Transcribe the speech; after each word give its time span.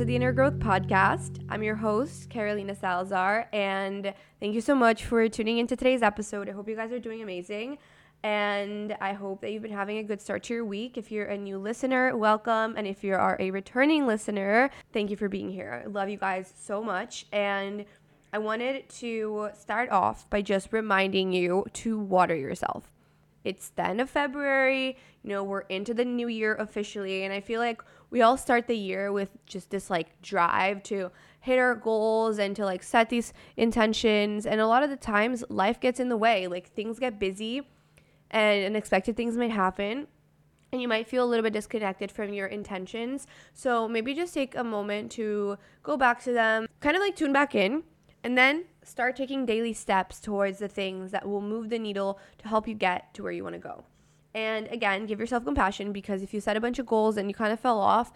To 0.00 0.06
the 0.06 0.16
Inner 0.16 0.32
Growth 0.32 0.58
Podcast. 0.58 1.44
I'm 1.50 1.62
your 1.62 1.74
host, 1.74 2.30
Carolina 2.30 2.74
Salazar, 2.74 3.50
and 3.52 4.14
thank 4.40 4.54
you 4.54 4.62
so 4.62 4.74
much 4.74 5.04
for 5.04 5.28
tuning 5.28 5.58
into 5.58 5.76
today's 5.76 6.00
episode. 6.00 6.48
I 6.48 6.52
hope 6.52 6.70
you 6.70 6.74
guys 6.74 6.90
are 6.90 6.98
doing 6.98 7.20
amazing, 7.20 7.76
and 8.22 8.96
I 8.98 9.12
hope 9.12 9.42
that 9.42 9.52
you've 9.52 9.60
been 9.62 9.72
having 9.72 9.98
a 9.98 10.02
good 10.02 10.22
start 10.22 10.42
to 10.44 10.54
your 10.54 10.64
week. 10.64 10.96
If 10.96 11.12
you're 11.12 11.26
a 11.26 11.36
new 11.36 11.58
listener, 11.58 12.16
welcome, 12.16 12.76
and 12.78 12.86
if 12.86 13.04
you 13.04 13.12
are 13.12 13.36
a 13.38 13.50
returning 13.50 14.06
listener, 14.06 14.70
thank 14.94 15.10
you 15.10 15.18
for 15.18 15.28
being 15.28 15.50
here. 15.50 15.82
I 15.84 15.88
love 15.88 16.08
you 16.08 16.16
guys 16.16 16.50
so 16.56 16.82
much, 16.82 17.26
and 17.30 17.84
I 18.32 18.38
wanted 18.38 18.88
to 19.00 19.50
start 19.52 19.90
off 19.90 20.30
by 20.30 20.40
just 20.40 20.72
reminding 20.72 21.34
you 21.34 21.66
to 21.74 21.98
water 21.98 22.34
yourself 22.34 22.90
it's 23.44 23.70
the 23.70 23.86
end 23.86 24.00
of 24.00 24.10
February. 24.10 24.96
You 25.22 25.30
know, 25.30 25.44
we're 25.44 25.60
into 25.62 25.94
the 25.94 26.04
new 26.04 26.28
year 26.28 26.54
officially. 26.56 27.24
And 27.24 27.32
I 27.32 27.40
feel 27.40 27.60
like 27.60 27.82
we 28.10 28.22
all 28.22 28.36
start 28.36 28.66
the 28.66 28.76
year 28.76 29.12
with 29.12 29.30
just 29.46 29.70
this 29.70 29.88
like 29.88 30.20
drive 30.20 30.82
to 30.84 31.10
hit 31.40 31.58
our 31.58 31.74
goals 31.74 32.38
and 32.38 32.54
to 32.56 32.64
like 32.64 32.82
set 32.82 33.08
these 33.08 33.32
intentions. 33.56 34.46
And 34.46 34.60
a 34.60 34.66
lot 34.66 34.82
of 34.82 34.90
the 34.90 34.96
times 34.96 35.44
life 35.48 35.80
gets 35.80 36.00
in 36.00 36.08
the 36.08 36.16
way. 36.16 36.46
Like 36.46 36.68
things 36.68 36.98
get 36.98 37.18
busy 37.18 37.62
and 38.30 38.66
unexpected 38.66 39.16
things 39.16 39.36
might 39.36 39.52
happen. 39.52 40.06
And 40.72 40.80
you 40.80 40.86
might 40.86 41.08
feel 41.08 41.24
a 41.24 41.26
little 41.26 41.42
bit 41.42 41.52
disconnected 41.52 42.12
from 42.12 42.32
your 42.32 42.46
intentions. 42.46 43.26
So 43.52 43.88
maybe 43.88 44.14
just 44.14 44.34
take 44.34 44.54
a 44.54 44.62
moment 44.62 45.10
to 45.12 45.58
go 45.82 45.96
back 45.96 46.22
to 46.24 46.32
them, 46.32 46.68
kind 46.80 46.96
of 46.96 47.02
like 47.02 47.16
tune 47.16 47.32
back 47.32 47.56
in, 47.56 47.82
and 48.22 48.38
then 48.38 48.66
start 48.84 49.16
taking 49.16 49.46
daily 49.46 49.72
steps 49.72 50.20
towards 50.20 50.58
the 50.58 50.68
things 50.68 51.10
that 51.10 51.28
will 51.28 51.40
move 51.40 51.70
the 51.70 51.78
needle 51.78 52.20
to 52.38 52.48
help 52.48 52.68
you 52.68 52.74
get 52.74 53.12
to 53.14 53.22
where 53.22 53.32
you 53.32 53.42
want 53.42 53.54
to 53.54 53.58
go. 53.58 53.84
And 54.34 54.68
again, 54.68 55.06
give 55.06 55.18
yourself 55.18 55.44
compassion 55.44 55.92
because 55.92 56.22
if 56.22 56.32
you 56.32 56.40
set 56.40 56.56
a 56.56 56.60
bunch 56.60 56.78
of 56.78 56.86
goals 56.86 57.16
and 57.16 57.28
you 57.28 57.34
kind 57.34 57.52
of 57.52 57.60
fell 57.60 57.80
off, 57.80 58.12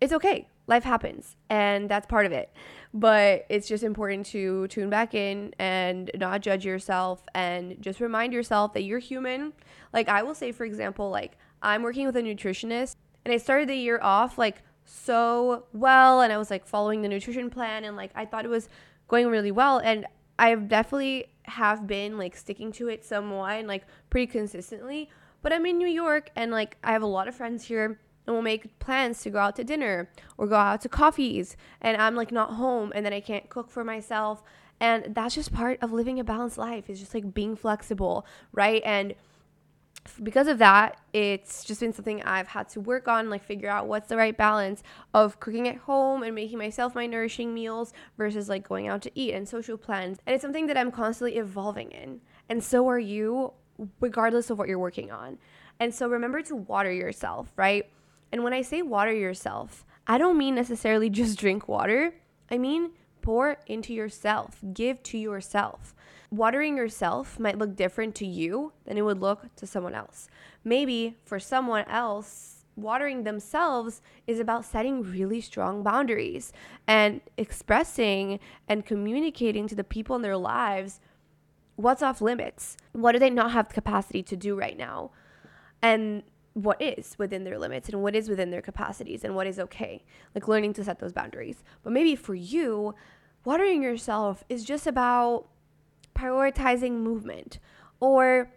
it's 0.00 0.12
okay. 0.12 0.48
Life 0.66 0.84
happens 0.84 1.36
and 1.48 1.88
that's 1.88 2.06
part 2.06 2.26
of 2.26 2.32
it. 2.32 2.52
But 2.92 3.46
it's 3.48 3.68
just 3.68 3.84
important 3.84 4.26
to 4.26 4.66
tune 4.68 4.90
back 4.90 5.14
in 5.14 5.54
and 5.58 6.10
not 6.16 6.40
judge 6.40 6.64
yourself 6.64 7.22
and 7.34 7.80
just 7.80 8.00
remind 8.00 8.32
yourself 8.32 8.74
that 8.74 8.82
you're 8.82 8.98
human. 8.98 9.52
Like 9.92 10.08
I 10.08 10.22
will 10.22 10.34
say 10.34 10.50
for 10.50 10.64
example, 10.64 11.10
like 11.10 11.36
I'm 11.62 11.82
working 11.82 12.06
with 12.06 12.16
a 12.16 12.22
nutritionist 12.22 12.96
and 13.24 13.32
I 13.32 13.36
started 13.36 13.68
the 13.68 13.76
year 13.76 14.00
off 14.02 14.38
like 14.38 14.62
so 14.84 15.66
well 15.72 16.20
and 16.20 16.32
I 16.32 16.38
was 16.38 16.50
like 16.50 16.66
following 16.66 17.02
the 17.02 17.08
nutrition 17.08 17.50
plan 17.50 17.84
and 17.84 17.96
like 17.96 18.10
I 18.14 18.24
thought 18.24 18.44
it 18.44 18.50
was 18.50 18.68
going 19.06 19.28
really 19.28 19.52
well 19.52 19.78
and 19.78 20.06
I've 20.38 20.68
definitely 20.68 21.26
have 21.44 21.86
been 21.86 22.18
like 22.18 22.36
sticking 22.36 22.72
to 22.72 22.88
it 22.88 23.04
somewhat 23.04 23.58
and 23.58 23.68
like 23.68 23.84
pretty 24.10 24.26
consistently. 24.26 25.10
But 25.42 25.52
I'm 25.52 25.66
in 25.66 25.78
New 25.78 25.88
York 25.88 26.30
and 26.36 26.50
like 26.50 26.76
I 26.82 26.92
have 26.92 27.02
a 27.02 27.06
lot 27.06 27.28
of 27.28 27.34
friends 27.34 27.64
here 27.64 28.00
and 28.26 28.34
we'll 28.34 28.42
make 28.42 28.78
plans 28.78 29.20
to 29.22 29.30
go 29.30 29.38
out 29.38 29.56
to 29.56 29.64
dinner 29.64 30.08
or 30.38 30.46
go 30.46 30.54
out 30.54 30.80
to 30.82 30.88
coffees 30.88 31.56
and 31.80 32.00
I'm 32.00 32.14
like 32.14 32.32
not 32.32 32.54
home 32.54 32.92
and 32.94 33.04
then 33.04 33.12
I 33.12 33.20
can't 33.20 33.48
cook 33.48 33.70
for 33.70 33.84
myself. 33.84 34.42
And 34.80 35.14
that's 35.14 35.34
just 35.34 35.52
part 35.52 35.78
of 35.82 35.92
living 35.92 36.18
a 36.18 36.24
balanced 36.24 36.58
life 36.58 36.88
is 36.90 36.98
just 36.98 37.14
like 37.14 37.34
being 37.34 37.54
flexible, 37.56 38.26
right? 38.52 38.82
And 38.84 39.14
because 40.22 40.48
of 40.48 40.58
that, 40.58 41.00
it's 41.12 41.64
just 41.64 41.80
been 41.80 41.92
something 41.92 42.22
I've 42.22 42.48
had 42.48 42.68
to 42.70 42.80
work 42.80 43.06
on, 43.06 43.30
like 43.30 43.44
figure 43.44 43.68
out 43.68 43.86
what's 43.86 44.08
the 44.08 44.16
right 44.16 44.36
balance 44.36 44.82
of 45.14 45.38
cooking 45.38 45.68
at 45.68 45.76
home 45.76 46.22
and 46.22 46.34
making 46.34 46.58
myself 46.58 46.94
my 46.94 47.06
nourishing 47.06 47.54
meals 47.54 47.92
versus 48.18 48.48
like 48.48 48.66
going 48.66 48.88
out 48.88 49.02
to 49.02 49.10
eat 49.14 49.34
and 49.34 49.48
social 49.48 49.76
plans. 49.76 50.18
And 50.26 50.34
it's 50.34 50.42
something 50.42 50.66
that 50.66 50.76
I'm 50.76 50.90
constantly 50.90 51.38
evolving 51.38 51.92
in. 51.92 52.20
And 52.48 52.62
so 52.62 52.88
are 52.88 52.98
you, 52.98 53.52
regardless 54.00 54.50
of 54.50 54.58
what 54.58 54.68
you're 54.68 54.78
working 54.78 55.10
on. 55.10 55.38
And 55.80 55.94
so 55.94 56.08
remember 56.08 56.42
to 56.42 56.56
water 56.56 56.92
yourself, 56.92 57.52
right? 57.56 57.88
And 58.30 58.44
when 58.44 58.52
I 58.52 58.62
say 58.62 58.82
water 58.82 59.12
yourself, 59.12 59.84
I 60.06 60.18
don't 60.18 60.38
mean 60.38 60.54
necessarily 60.54 61.10
just 61.22 61.38
drink 61.38 61.68
water. 61.68 62.14
I 62.50 62.58
mean 62.58 62.90
pour 63.20 63.58
into 63.66 63.94
yourself, 63.94 64.58
give 64.72 65.02
to 65.04 65.16
yourself 65.16 65.94
watering 66.32 66.78
yourself 66.78 67.38
might 67.38 67.58
look 67.58 67.76
different 67.76 68.14
to 68.14 68.26
you 68.26 68.72
than 68.86 68.96
it 68.96 69.02
would 69.02 69.20
look 69.20 69.54
to 69.54 69.66
someone 69.66 69.94
else. 69.94 70.28
Maybe 70.64 71.18
for 71.24 71.38
someone 71.38 71.84
else, 71.84 72.64
watering 72.74 73.24
themselves 73.24 74.00
is 74.26 74.40
about 74.40 74.64
setting 74.64 75.02
really 75.02 75.42
strong 75.42 75.82
boundaries 75.82 76.50
and 76.86 77.20
expressing 77.36 78.40
and 78.66 78.86
communicating 78.86 79.68
to 79.68 79.74
the 79.74 79.84
people 79.84 80.16
in 80.16 80.22
their 80.22 80.38
lives 80.38 81.00
what's 81.82 82.02
off 82.02 82.20
limits. 82.20 82.76
What 82.92 83.12
do 83.12 83.18
they 83.18 83.30
not 83.30 83.52
have 83.52 83.68
the 83.68 83.74
capacity 83.74 84.22
to 84.22 84.36
do 84.36 84.54
right 84.54 84.76
now? 84.76 85.10
And 85.82 86.22
what 86.54 86.80
is 86.80 87.16
within 87.18 87.44
their 87.44 87.58
limits 87.58 87.88
and 87.88 88.02
what 88.02 88.14
is 88.14 88.28
within 88.28 88.50
their 88.50 88.62
capacities 88.62 89.24
and 89.24 89.34
what 89.34 89.46
is 89.46 89.58
okay. 89.58 90.04
Like 90.34 90.48
learning 90.48 90.74
to 90.74 90.84
set 90.84 91.00
those 91.00 91.12
boundaries. 91.12 91.64
But 91.82 91.92
maybe 91.92 92.14
for 92.14 92.34
you, 92.34 92.94
watering 93.44 93.82
yourself 93.82 94.44
is 94.48 94.64
just 94.64 94.86
about 94.86 95.48
prioritizing 96.14 96.92
movement 96.92 97.58
or 98.00 98.50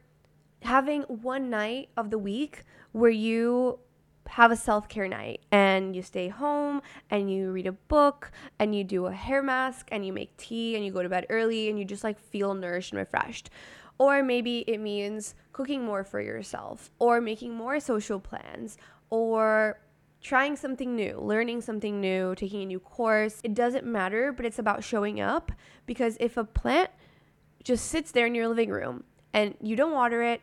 having 0.62 1.04
one 1.04 1.50
night 1.50 1.90
of 1.96 2.10
the 2.10 2.18
week 2.18 2.64
where 2.92 3.12
you 3.12 3.80
have 4.28 4.52
a 4.52 4.56
self 4.56 4.90
care 4.90 5.08
night 5.08 5.42
and 5.52 5.96
you 5.96 6.02
stay 6.02 6.28
home 6.28 6.82
and 7.10 7.32
you 7.32 7.52
read 7.52 7.68
a 7.68 7.72
book 7.72 8.32
and 8.60 8.76
you 8.76 8.84
do 8.84 9.06
a 9.06 9.14
hair 9.14 9.42
mask 9.42 9.88
and 9.92 10.06
you 10.06 10.12
make 10.12 10.36
tea 10.38 10.76
and 10.76 10.86
you 10.86 10.92
go 10.92 11.04
to 11.04 11.10
bed 11.10 11.26
early 11.30 11.70
and 11.70 11.78
you 11.80 11.86
just 11.86 12.04
like 12.04 12.20
feel 12.20 12.54
nourished 12.54 12.92
and 12.92 13.00
refreshed. 13.00 13.50
Or 13.98 14.24
maybe 14.24 14.60
it 14.68 14.80
means 14.80 15.36
cooking 15.54 15.86
more 15.86 16.04
for 16.04 16.20
yourself 16.20 16.92
or 17.00 17.22
making 17.22 17.56
more 17.56 17.80
social 17.80 18.20
plans 18.20 18.78
or 19.10 19.80
trying 20.22 20.56
something 20.56 20.96
new, 20.96 21.20
learning 21.20 21.62
something 21.62 22.02
new, 22.02 22.36
taking 22.36 22.64
a 22.64 22.66
new 22.66 22.80
course. 22.80 23.40
It 23.44 23.54
doesn't 23.54 23.86
matter, 23.86 24.34
but 24.34 24.46
it's 24.46 24.60
about 24.60 24.84
showing 24.84 25.22
up 25.22 25.52
because 25.86 26.18
if 26.20 26.36
a 26.36 26.44
plant 26.44 26.90
just 27.64 27.86
sits 27.86 28.12
there 28.12 28.26
in 28.26 28.36
your 28.36 28.48
living 28.48 28.70
room 28.70 29.04
and 29.34 29.56
you 29.62 29.76
don't 29.76 29.94
water 29.94 30.24
it, 30.24 30.42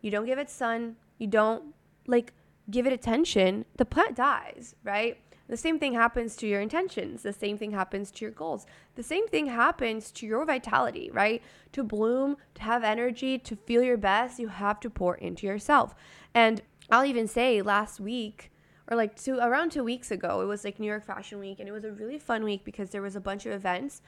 you 0.00 0.10
don't 0.10 0.26
give 0.26 0.38
it 0.38 0.48
sun, 0.48 0.96
you 1.18 1.26
don't 1.26 1.74
like 2.06 2.32
give 2.70 2.86
it 2.86 2.92
attention, 2.92 3.64
the 3.76 3.84
plant 3.84 4.16
dies, 4.16 4.74
right? 4.84 5.18
The 5.48 5.56
same 5.56 5.78
thing 5.78 5.94
happens 5.94 6.34
to 6.36 6.46
your 6.48 6.60
intentions. 6.60 7.22
The 7.22 7.32
same 7.32 7.56
thing 7.56 7.70
happens 7.70 8.10
to 8.12 8.24
your 8.24 8.32
goals. 8.32 8.66
The 8.96 9.02
same 9.02 9.28
thing 9.28 9.46
happens 9.46 10.10
to 10.12 10.26
your 10.26 10.44
vitality, 10.44 11.08
right? 11.12 11.40
To 11.72 11.84
bloom, 11.84 12.36
to 12.54 12.62
have 12.62 12.82
energy, 12.82 13.38
to 13.38 13.54
feel 13.54 13.82
your 13.82 13.96
best, 13.96 14.40
you 14.40 14.48
have 14.48 14.80
to 14.80 14.90
pour 14.90 15.14
into 15.14 15.46
yourself. 15.46 15.94
And 16.34 16.62
I'll 16.90 17.04
even 17.04 17.28
say 17.28 17.62
last 17.62 18.00
week, 18.00 18.50
or 18.88 18.96
like 18.96 19.16
two 19.16 19.38
around 19.38 19.70
two 19.70 19.84
weeks 19.84 20.10
ago, 20.10 20.40
it 20.40 20.46
was 20.46 20.64
like 20.64 20.80
New 20.80 20.86
York 20.86 21.04
Fashion 21.04 21.38
Week, 21.38 21.60
and 21.60 21.68
it 21.68 21.72
was 21.72 21.84
a 21.84 21.92
really 21.92 22.18
fun 22.18 22.44
week 22.44 22.64
because 22.64 22.90
there 22.90 23.02
was 23.02 23.16
a 23.16 23.20
bunch 23.20 23.46
of 23.46 23.52
events. 23.52 24.02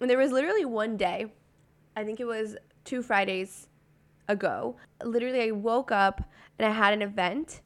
And 0.00 0.10
there 0.10 0.18
was 0.18 0.32
literally 0.32 0.64
one 0.64 0.96
day 0.96 1.32
I 1.96 2.04
think 2.04 2.20
it 2.20 2.24
was 2.24 2.56
two 2.84 3.02
Fridays 3.02 3.68
ago. 4.28 4.76
Literally, 5.04 5.42
I 5.42 5.50
woke 5.50 5.90
up 5.90 6.22
and 6.58 6.66
I 6.66 6.72
had 6.72 6.92
an 6.92 7.02
event 7.02 7.60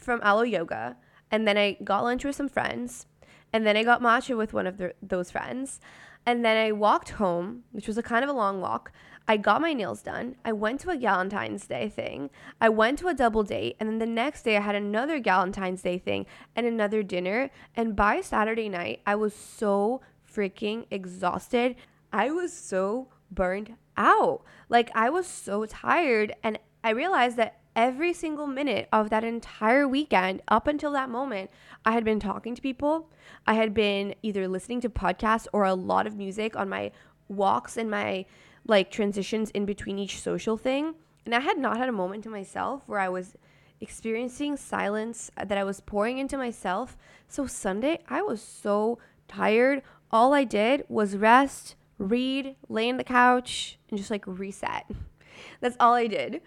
from 0.00 0.20
Alo 0.22 0.42
Yoga, 0.42 0.96
and 1.30 1.46
then 1.46 1.56
I 1.56 1.76
got 1.84 2.04
lunch 2.04 2.24
with 2.24 2.36
some 2.36 2.48
friends, 2.48 3.06
and 3.52 3.66
then 3.66 3.76
I 3.76 3.84
got 3.84 4.02
matcha 4.02 4.36
with 4.36 4.52
one 4.52 4.66
of 4.66 4.78
the, 4.78 4.94
those 5.02 5.30
friends, 5.30 5.80
and 6.26 6.44
then 6.44 6.56
I 6.56 6.72
walked 6.72 7.10
home, 7.10 7.64
which 7.72 7.86
was 7.86 7.98
a 7.98 8.02
kind 8.02 8.22
of 8.22 8.30
a 8.30 8.34
long 8.34 8.60
walk. 8.60 8.92
I 9.26 9.36
got 9.36 9.60
my 9.60 9.72
nails 9.72 10.02
done. 10.02 10.36
I 10.44 10.52
went 10.52 10.80
to 10.80 10.90
a 10.90 10.96
Valentine's 10.96 11.66
Day 11.66 11.88
thing. 11.88 12.30
I 12.60 12.68
went 12.68 12.98
to 12.98 13.08
a 13.08 13.14
double 13.14 13.42
date, 13.42 13.76
and 13.78 13.88
then 13.88 13.98
the 13.98 14.06
next 14.06 14.42
day 14.42 14.56
I 14.56 14.60
had 14.60 14.74
another 14.74 15.20
Valentine's 15.20 15.82
Day 15.82 15.98
thing 15.98 16.26
and 16.56 16.66
another 16.66 17.02
dinner. 17.02 17.50
And 17.76 17.94
by 17.94 18.20
Saturday 18.20 18.68
night, 18.68 19.00
I 19.06 19.14
was 19.14 19.34
so 19.34 20.00
freaking 20.30 20.86
exhausted. 20.90 21.76
I 22.12 22.30
was 22.30 22.52
so 22.52 23.08
burned 23.30 23.76
out. 23.96 24.42
Like 24.68 24.90
I 24.94 25.10
was 25.10 25.26
so 25.26 25.66
tired 25.66 26.34
and 26.42 26.58
I 26.82 26.90
realized 26.90 27.36
that 27.36 27.59
every 27.76 28.12
single 28.12 28.46
minute 28.46 28.88
of 28.92 29.10
that 29.10 29.24
entire 29.24 29.86
weekend 29.86 30.42
up 30.48 30.66
until 30.66 30.92
that 30.92 31.10
moment, 31.10 31.50
I 31.84 31.92
had 31.92 32.04
been 32.04 32.20
talking 32.20 32.54
to 32.54 32.62
people. 32.62 33.10
I 33.46 33.54
had 33.54 33.74
been 33.74 34.14
either 34.22 34.48
listening 34.48 34.80
to 34.82 34.88
podcasts 34.88 35.46
or 35.52 35.64
a 35.64 35.74
lot 35.74 36.06
of 36.06 36.16
music 36.16 36.56
on 36.56 36.68
my 36.68 36.92
walks 37.28 37.76
and 37.76 37.90
my 37.90 38.26
like 38.66 38.90
transitions 38.90 39.50
in 39.50 39.64
between 39.64 39.98
each 39.98 40.20
social 40.20 40.56
thing. 40.56 40.94
And 41.24 41.34
I 41.34 41.40
had 41.40 41.58
not 41.58 41.76
had 41.76 41.88
a 41.88 41.92
moment 41.92 42.24
to 42.24 42.30
myself 42.30 42.82
where 42.86 43.00
I 43.00 43.08
was 43.08 43.36
experiencing 43.80 44.56
silence 44.56 45.30
that 45.36 45.56
I 45.56 45.64
was 45.64 45.80
pouring 45.80 46.18
into 46.18 46.36
myself. 46.36 46.96
So 47.28 47.46
Sunday, 47.46 48.00
I 48.08 48.22
was 48.22 48.42
so 48.42 48.98
tired. 49.28 49.82
All 50.10 50.34
I 50.34 50.44
did 50.44 50.84
was 50.88 51.16
rest, 51.16 51.76
read, 51.98 52.56
lay 52.68 52.88
in 52.88 52.96
the 52.96 53.04
couch, 53.04 53.78
and 53.88 53.98
just 53.98 54.10
like 54.10 54.24
reset. 54.26 54.86
That's 55.60 55.76
all 55.80 55.94
I 55.94 56.06
did. 56.06 56.42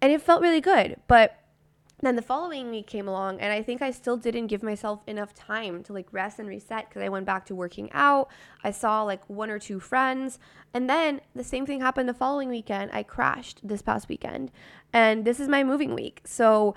And 0.00 0.12
it 0.12 0.22
felt 0.22 0.42
really 0.42 0.60
good. 0.60 0.96
But 1.06 1.40
then 2.02 2.16
the 2.16 2.22
following 2.22 2.70
week 2.70 2.86
came 2.86 3.06
along 3.06 3.40
and 3.40 3.52
i 3.52 3.62
think 3.62 3.82
i 3.82 3.90
still 3.90 4.16
didn't 4.16 4.46
give 4.46 4.62
myself 4.62 5.00
enough 5.06 5.34
time 5.34 5.82
to 5.82 5.92
like 5.92 6.06
rest 6.12 6.38
and 6.38 6.48
reset 6.48 6.88
because 6.88 7.02
i 7.02 7.08
went 7.08 7.26
back 7.26 7.44
to 7.46 7.54
working 7.54 7.90
out. 7.92 8.28
I 8.64 8.70
saw 8.70 9.02
like 9.02 9.28
one 9.28 9.50
or 9.50 9.58
two 9.58 9.80
friends. 9.80 10.38
And 10.72 10.88
then 10.88 11.20
the 11.34 11.44
same 11.44 11.66
thing 11.66 11.80
happened 11.80 12.08
the 12.08 12.14
following 12.14 12.48
weekend. 12.48 12.90
I 12.92 13.02
crashed 13.02 13.60
this 13.66 13.82
past 13.82 14.08
weekend 14.08 14.50
and 14.92 15.24
this 15.24 15.40
is 15.40 15.48
my 15.48 15.62
moving 15.62 15.94
week. 15.94 16.22
So 16.24 16.74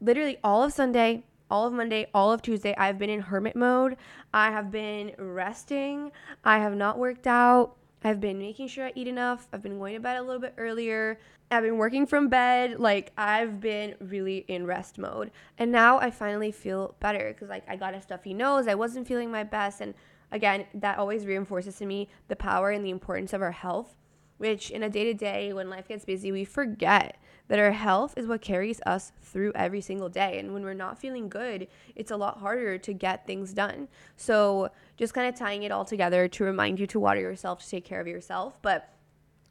literally 0.00 0.38
all 0.44 0.62
of 0.62 0.72
sunday 0.72 1.24
all 1.50 1.66
of 1.66 1.72
monday 1.72 2.06
all 2.14 2.30
of 2.30 2.40
tuesday 2.40 2.72
i've 2.76 2.98
been 2.98 3.10
in 3.10 3.20
hermit 3.20 3.56
mode. 3.56 3.96
I 4.34 4.50
have 4.50 4.70
been 4.70 5.12
resting. 5.18 6.12
I 6.44 6.58
have 6.58 6.76
not 6.76 6.98
worked 6.98 7.26
out 7.26 7.77
I've 8.04 8.20
been 8.20 8.38
making 8.38 8.68
sure 8.68 8.86
I 8.86 8.92
eat 8.94 9.08
enough. 9.08 9.48
I've 9.52 9.62
been 9.62 9.78
going 9.78 9.94
to 9.94 10.00
bed 10.00 10.16
a 10.16 10.22
little 10.22 10.40
bit 10.40 10.54
earlier. 10.56 11.18
I've 11.50 11.64
been 11.64 11.78
working 11.78 12.06
from 12.06 12.28
bed. 12.28 12.78
Like 12.78 13.12
I've 13.16 13.60
been 13.60 13.94
really 14.00 14.44
in 14.48 14.66
rest 14.66 14.98
mode. 14.98 15.30
And 15.58 15.72
now 15.72 15.98
I 15.98 16.10
finally 16.10 16.52
feel 16.52 16.94
better 17.00 17.32
because 17.32 17.48
like 17.48 17.64
I 17.68 17.76
got 17.76 17.94
a 17.94 18.00
stuffy 18.00 18.34
nose. 18.34 18.68
I 18.68 18.74
wasn't 18.74 19.08
feeling 19.08 19.30
my 19.30 19.42
best. 19.42 19.80
And 19.80 19.94
again, 20.30 20.66
that 20.74 20.98
always 20.98 21.26
reinforces 21.26 21.76
to 21.78 21.86
me 21.86 22.08
the 22.28 22.36
power 22.36 22.70
and 22.70 22.84
the 22.84 22.90
importance 22.90 23.32
of 23.32 23.42
our 23.42 23.52
health, 23.52 23.96
which 24.36 24.70
in 24.70 24.82
a 24.82 24.90
day 24.90 25.04
to 25.04 25.14
day 25.14 25.52
when 25.52 25.68
life 25.68 25.88
gets 25.88 26.04
busy, 26.04 26.30
we 26.30 26.44
forget 26.44 27.16
that 27.48 27.58
our 27.58 27.72
health 27.72 28.14
is 28.16 28.26
what 28.26 28.40
carries 28.40 28.80
us 28.86 29.12
through 29.22 29.52
every 29.54 29.80
single 29.80 30.08
day. 30.08 30.38
And 30.38 30.52
when 30.54 30.62
we're 30.62 30.74
not 30.74 30.98
feeling 30.98 31.28
good, 31.28 31.66
it's 31.96 32.10
a 32.10 32.16
lot 32.16 32.38
harder 32.38 32.78
to 32.78 32.92
get 32.92 33.26
things 33.26 33.52
done. 33.52 33.88
So 34.16 34.70
just 34.96 35.14
kind 35.14 35.28
of 35.28 35.38
tying 35.38 35.62
it 35.62 35.72
all 35.72 35.84
together 35.84 36.28
to 36.28 36.44
remind 36.44 36.78
you 36.78 36.86
to 36.88 37.00
water 37.00 37.20
yourself, 37.20 37.62
to 37.64 37.68
take 37.68 37.84
care 37.84 38.00
of 38.00 38.06
yourself. 38.06 38.60
But 38.62 38.92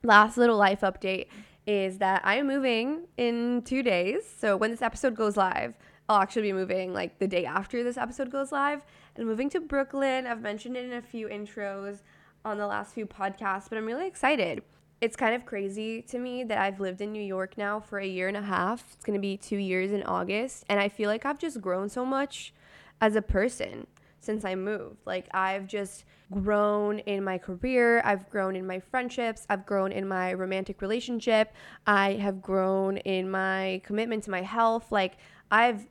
last 0.03 0.38
little 0.38 0.57
life 0.57 0.81
update 0.81 1.27
is 1.65 1.97
that 1.97 2.21
I 2.23 2.35
am 2.35 2.47
moving 2.47 3.07
in 3.17 3.61
two 3.63 3.83
days. 3.83 4.21
So 4.39 4.55
when 4.55 4.71
this 4.71 4.81
episode 4.81 5.15
goes 5.15 5.35
live, 5.35 5.75
I'll 6.07 6.21
actually 6.21 6.44
be 6.44 6.53
moving 6.53 6.94
like 6.94 7.19
the 7.19 7.27
day 7.27 7.45
after 7.45 7.83
this 7.83 7.97
episode 7.97 8.31
goes 8.31 8.51
live 8.51 8.81
and 9.15 9.27
moving 9.27 9.49
to 9.49 9.59
Brooklyn. 9.59 10.25
I've 10.25 10.41
mentioned 10.41 10.77
it 10.77 10.85
in 10.85 10.94
a 10.94 11.01
few 11.01 11.27
intros 11.27 12.01
on 12.45 12.57
the 12.57 12.67
last 12.67 12.94
few 12.94 13.05
podcasts, 13.05 13.67
but 13.67 13.77
I'm 13.77 13.85
really 13.85 14.07
excited. 14.07 14.63
It's 14.99 15.15
kind 15.15 15.35
of 15.35 15.45
crazy 15.45 16.01
to 16.03 16.17
me 16.17 16.44
that 16.45 16.57
I've 16.57 16.79
lived 16.79 17.01
in 17.01 17.11
New 17.11 17.21
York 17.21 17.55
now 17.55 17.79
for 17.79 17.99
a 17.99 18.07
year 18.07 18.27
and 18.27 18.35
a 18.35 18.41
half. 18.41 18.83
It's 18.94 19.05
going 19.05 19.17
to 19.17 19.21
be 19.21 19.38
two 19.38 19.57
years 19.57 19.91
in 19.91 20.01
August. 20.03 20.65
And 20.69 20.79
I 20.79 20.89
feel 20.89 21.07
like 21.07 21.23
I've 21.23 21.38
just 21.38 21.61
grown 21.61 21.88
so 21.88 22.03
much 22.03 22.51
as 22.99 23.15
a 23.15 23.21
person 23.21 23.85
since 24.19 24.44
I 24.44 24.55
moved. 24.55 25.05
Like, 25.05 25.27
I've 25.33 25.67
just 25.67 26.03
grown 26.31 26.99
in 26.99 27.23
my 27.23 27.38
career, 27.38 28.01
I've 28.03 28.29
grown 28.29 28.55
in 28.55 28.65
my 28.65 28.79
friendships, 28.79 29.45
I've 29.49 29.65
grown 29.65 29.91
in 29.91 30.07
my 30.07 30.33
romantic 30.33 30.81
relationship, 30.81 31.53
I 31.85 32.13
have 32.13 32.41
grown 32.41 32.97
in 32.97 33.29
my 33.29 33.81
commitment 33.85 34.23
to 34.23 34.31
my 34.31 34.41
health. 34.41 34.91
Like, 34.91 35.17
I've 35.51 35.88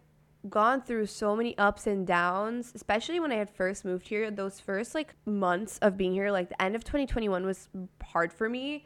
gone 0.50 0.82
through 0.82 1.06
so 1.06 1.36
many 1.36 1.56
ups 1.58 1.86
and 1.86 2.06
downs, 2.06 2.72
especially 2.74 3.20
when 3.20 3.32
I 3.32 3.36
had 3.36 3.50
first 3.50 3.84
moved 3.84 4.08
here. 4.08 4.30
Those 4.30 4.60
first 4.60 4.94
like 4.94 5.14
months 5.24 5.78
of 5.78 5.96
being 5.96 6.12
here, 6.12 6.30
like 6.30 6.48
the 6.48 6.60
end 6.60 6.76
of 6.76 6.84
2021 6.84 7.44
was 7.44 7.68
hard 8.02 8.32
for 8.32 8.48
me 8.48 8.84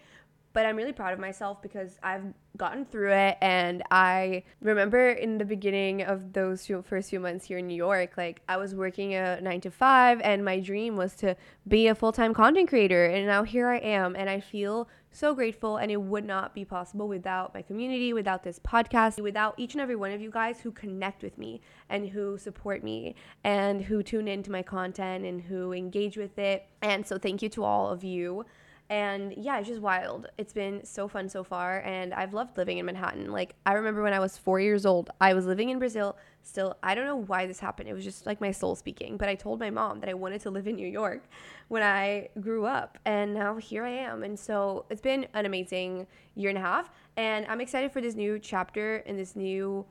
but 0.53 0.67
I'm 0.67 0.77
really 0.77 0.93
proud 0.93 1.13
of 1.13 1.21
myself 1.21 1.63
because 1.63 1.99
I've 2.03 2.25
gotten 2.57 2.85
through 2.85 3.13
it. 3.13 3.39
And 3.41 3.83
I 3.91 4.43
remember 4.61 5.11
in 5.11 5.39
the 5.39 5.45
beginning 5.45 6.03
of 6.03 6.33
those 6.33 6.67
few, 6.67 6.83
first 6.83 7.11
few 7.11 7.21
months 7.21 7.47
here 7.47 7.59
in 7.59 7.69
New 7.69 7.77
York, 7.77 8.15
like 8.17 8.41
I 8.49 8.57
was 8.57 8.75
working 8.75 9.15
a 9.15 9.41
nine 9.41 9.61
to 9.63 9.71
five, 9.71 10.21
and 10.23 10.45
my 10.45 10.59
dream 10.59 10.97
was 10.97 11.15
to 11.17 11.37
be 11.69 11.87
a 11.87 11.95
full 11.95 12.13
time 12.13 12.35
content 12.35 12.69
creator. 12.69 13.07
And 13.07 13.27
now 13.27 13.45
here 13.45 13.69
I 13.69 13.79
am, 13.79 14.17
and 14.17 14.29
I 14.29 14.41
feel 14.41 14.89
so 15.13 15.35
grateful. 15.35 15.77
And 15.77 15.91
it 15.91 16.01
would 16.01 16.25
not 16.25 16.55
be 16.55 16.65
possible 16.65 17.09
without 17.09 17.55
my 17.55 17.63
community, 17.63 18.13
without 18.13 18.43
this 18.43 18.59
podcast, 18.59 19.21
without 19.21 19.55
each 19.57 19.75
and 19.75 19.81
every 19.81 19.97
one 19.97 20.13
of 20.13 20.21
you 20.21 20.31
guys 20.31 20.61
who 20.61 20.71
connect 20.71 21.23
with 21.23 21.39
me 21.39 21.61
and 21.89 22.09
who 22.09 22.39
support 22.39 22.83
me 22.83 23.15
and 23.45 23.83
who 23.83 24.03
tune 24.03 24.29
into 24.29 24.51
my 24.51 24.63
content 24.63 25.25
and 25.25 25.43
who 25.43 25.73
engage 25.73 26.17
with 26.17 26.39
it. 26.39 26.67
And 26.83 27.07
so, 27.07 27.19
thank 27.19 27.43
you 27.43 27.49
to 27.51 27.65
all 27.65 27.91
of 27.91 28.05
you. 28.05 28.45
And 28.91 29.33
yeah, 29.37 29.61
it's 29.61 29.69
just 29.69 29.81
wild. 29.81 30.27
It's 30.37 30.53
been 30.53 30.85
so 30.85 31.07
fun 31.07 31.29
so 31.29 31.45
far. 31.45 31.81
And 31.83 32.13
I've 32.13 32.35
loved 32.35 32.59
living 32.59 32.79
in 32.79 32.87
Manhattan. 32.87 33.31
Like, 33.31 33.55
I 33.65 33.75
remember 33.75 34.03
when 34.03 34.13
I 34.13 34.19
was 34.19 34.37
four 34.37 34.59
years 34.59 34.85
old, 34.85 35.11
I 35.21 35.33
was 35.33 35.47
living 35.47 35.71
in 35.71 35.79
Brazil 35.79 36.17
still. 36.43 36.77
I 36.83 36.97
don't 36.97 37.05
know 37.05 37.15
why 37.17 37.47
this 37.47 37.61
happened. 37.61 37.89
It 37.89 37.93
was 37.93 38.03
just 38.03 38.27
like 38.27 38.41
my 38.41 38.51
soul 38.51 38.75
speaking. 38.75 39.17
But 39.17 39.29
I 39.29 39.37
told 39.37 39.61
my 39.61 39.71
mom 39.71 40.01
that 40.01 40.09
I 40.09 40.15
wanted 40.15 40.41
to 40.41 40.51
live 40.51 40.67
in 40.67 40.75
New 40.75 40.89
York 40.89 41.23
when 41.69 41.85
I 41.85 42.31
grew 42.41 42.67
up. 42.67 42.99
And 43.05 43.33
now 43.33 43.59
here 43.59 43.85
I 43.85 43.91
am. 43.91 44.25
And 44.25 44.37
so 44.37 44.87
it's 44.91 45.01
been 45.01 45.29
an 45.35 45.47
amazing 45.47 46.09
year 46.35 46.49
and 46.49 46.59
a 46.59 46.63
half. 46.63 46.91
And 47.17 47.47
I'm 47.47 47.61
excited 47.61 47.93
for 47.93 48.01
this 48.01 48.17
new 48.17 48.41
chapter 48.41 49.05
and 49.07 49.17
this 49.17 49.37
new 49.37 49.87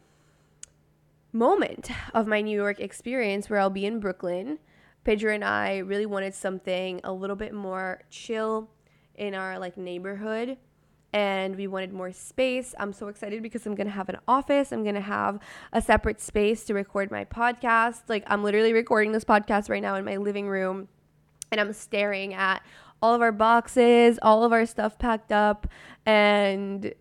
moment 1.31 1.89
of 2.13 2.27
my 2.27 2.41
New 2.41 2.57
York 2.57 2.81
experience 2.81 3.49
where 3.49 3.61
I'll 3.61 3.69
be 3.69 3.85
in 3.85 4.01
Brooklyn. 4.01 4.59
Pedro 5.05 5.33
and 5.33 5.45
I 5.45 5.77
really 5.77 6.05
wanted 6.05 6.35
something 6.35 6.99
a 7.05 7.13
little 7.13 7.37
bit 7.37 7.53
more 7.53 8.01
chill 8.09 8.69
in 9.19 9.35
our 9.35 9.59
like 9.59 9.77
neighborhood 9.77 10.57
and 11.11 11.55
we 11.55 11.67
wanted 11.67 11.91
more 11.91 12.11
space. 12.11 12.75
I'm 12.79 12.93
so 12.93 13.07
excited 13.07 13.41
because 13.41 13.65
I'm 13.65 13.75
going 13.75 13.87
to 13.87 13.93
have 13.93 14.09
an 14.09 14.17
office. 14.27 14.71
I'm 14.71 14.83
going 14.83 14.95
to 14.95 15.01
have 15.01 15.39
a 15.73 15.81
separate 15.81 16.21
space 16.21 16.63
to 16.65 16.73
record 16.73 17.11
my 17.11 17.25
podcast. 17.25 18.03
Like 18.07 18.23
I'm 18.27 18.43
literally 18.43 18.73
recording 18.73 19.11
this 19.11 19.23
podcast 19.23 19.69
right 19.69 19.81
now 19.81 19.95
in 19.95 20.05
my 20.05 20.17
living 20.17 20.47
room 20.47 20.87
and 21.51 21.59
I'm 21.59 21.73
staring 21.73 22.33
at 22.33 22.61
all 23.01 23.15
of 23.15 23.21
our 23.21 23.31
boxes, 23.31 24.19
all 24.21 24.43
of 24.43 24.51
our 24.51 24.65
stuff 24.65 24.99
packed 24.99 25.31
up 25.31 25.67
and 26.05 26.93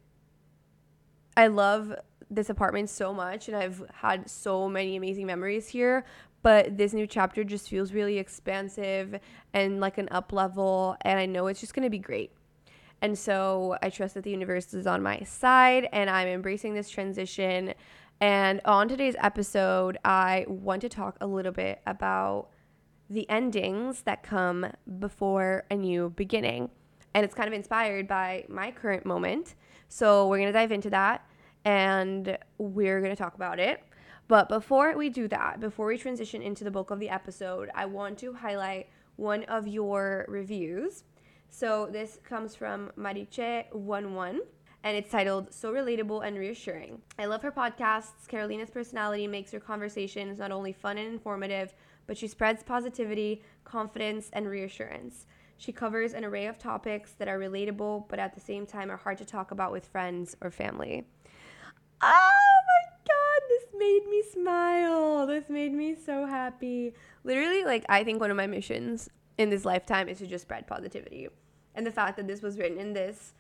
I 1.37 1.49
love 1.49 1.95
this 2.31 2.51
apartment 2.51 2.91
so 2.91 3.13
much 3.15 3.49
and 3.49 3.57
I've 3.57 3.83
had 3.93 4.29
so 4.29 4.69
many 4.69 4.97
amazing 4.97 5.27
memories 5.27 5.69
here, 5.69 6.05
but 6.49 6.79
this 6.79 6.95
new 6.95 7.07
chapter 7.07 7.45
just 7.45 7.69
feels 7.69 7.93
really 7.93 8.17
expansive 8.17 9.21
and 9.53 9.81
like 9.81 9.99
an 9.99 10.09
up 10.11 10.33
level 10.33 10.97
and 11.03 11.21
i 11.21 11.27
know 11.27 11.47
it's 11.47 11.61
just 11.61 11.75
going 11.75 11.83
to 11.83 11.91
be 11.91 11.99
great. 11.99 12.33
And 13.03 13.19
so 13.19 13.77
i 13.83 13.91
trust 13.91 14.15
that 14.15 14.25
the 14.25 14.31
universe 14.31 14.73
is 14.73 14.87
on 14.87 15.03
my 15.03 15.21
side 15.25 15.91
and 15.93 16.09
i'm 16.09 16.27
embracing 16.27 16.73
this 16.73 16.89
transition. 16.89 17.75
And 18.23 18.63
on 18.65 18.89
today's 18.89 19.15
episode 19.19 19.99
i 20.07 20.47
want 20.49 20.81
to 20.81 20.89
talk 20.89 21.19
a 21.21 21.27
little 21.27 21.53
bit 21.53 21.83
about 21.87 22.49
the 23.11 23.29
endings 23.29 24.01
that 24.05 24.23
come 24.23 24.69
before 24.99 25.67
a 25.71 25.77
new 25.77 26.09
beginning. 26.17 26.71
And 27.13 27.27
it's 27.27 27.35
kind 27.35 27.49
of 27.49 27.53
inspired 27.53 28.09
by 28.09 28.47
my 28.49 28.71
current 28.71 29.05
moment. 29.05 29.55
So 29.91 30.27
we're 30.29 30.39
going 30.39 30.49
to 30.49 30.59
dive 30.59 30.73
into 30.73 30.89
that 30.89 31.27
and 31.67 32.39
we're 32.57 33.01
going 33.03 33.15
to 33.15 33.23
talk 33.23 33.35
about 33.35 33.59
it 33.59 33.83
but 34.29 34.49
before 34.49 34.97
we 34.97 35.09
do 35.09 35.27
that, 35.29 35.59
before 35.59 35.87
we 35.87 35.97
transition 35.97 36.43
into 36.43 36.63
the 36.63 36.71
bulk 36.71 36.91
of 36.91 37.01
the 37.01 37.09
episode, 37.09 37.71
I 37.75 37.87
want 37.87 38.19
to 38.19 38.35
highlight 38.35 38.89
one 39.17 39.45
of 39.45 39.67
your 39.67 40.27
reviews. 40.29 41.05
So 41.49 41.89
this 41.91 42.19
comes 42.23 42.55
from 42.55 42.93
Mariche11 42.97 44.41
and 44.85 44.97
it's 44.97 45.11
titled 45.11 45.53
So 45.53 45.73
Relatable 45.73 46.27
and 46.27 46.39
Reassuring. 46.39 47.01
I 47.19 47.25
love 47.25 47.43
her 47.43 47.51
podcasts. 47.51 48.29
Carolina's 48.29 48.71
personality 48.71 49.27
makes 49.27 49.51
her 49.53 49.61
conversations 49.61 50.39
not 50.39 50.53
only 50.53 50.73
fun 50.73 50.99
and 50.99 51.09
informative, 51.09 51.75
but 52.07 52.17
she 52.17 52.29
spreads 52.29 52.63
positivity, 52.63 53.43
confidence, 53.65 54.31
and 54.33 54.47
reassurance. 54.47 55.27
She 55.57 55.73
covers 55.73 56.13
an 56.13 56.25
array 56.25 56.47
of 56.47 56.59
topics 56.59 57.13
that 57.13 57.29
are 57.29 57.39
relatable, 57.39 58.09
but 58.09 58.19
at 58.19 58.35
the 58.35 58.41
same 58.41 58.67
time 58.67 58.91
are 58.91 58.97
hard 58.97 59.19
to 59.19 59.25
talk 59.25 59.51
about 59.51 59.73
with 59.73 59.87
friends 59.87 60.37
or 60.41 60.51
family. 60.51 61.09
Ah! 62.01 62.38
Made 63.79 64.07
me 64.09 64.23
smile. 64.33 65.27
This 65.27 65.49
made 65.49 65.73
me 65.73 65.95
so 65.95 66.27
happy. 66.27 66.95
Literally, 67.25 67.65
like, 67.65 67.85
I 67.89 68.05
think 68.05 68.21
one 68.21 68.31
of 68.31 68.37
my 68.37 68.47
missions 68.47 69.09
in 69.39 69.51
this 69.51 69.65
lifetime 69.65 70.09
is 70.09 70.19
to 70.19 70.27
just 70.27 70.43
spread 70.43 70.67
positivity. 70.67 71.29
And 71.75 71.87
the 71.87 71.93
fact 71.93 72.17
that 72.17 72.27
this 72.27 72.43
was 72.43 72.59
written 72.59 72.79
in 72.79 72.93
this 72.93 73.35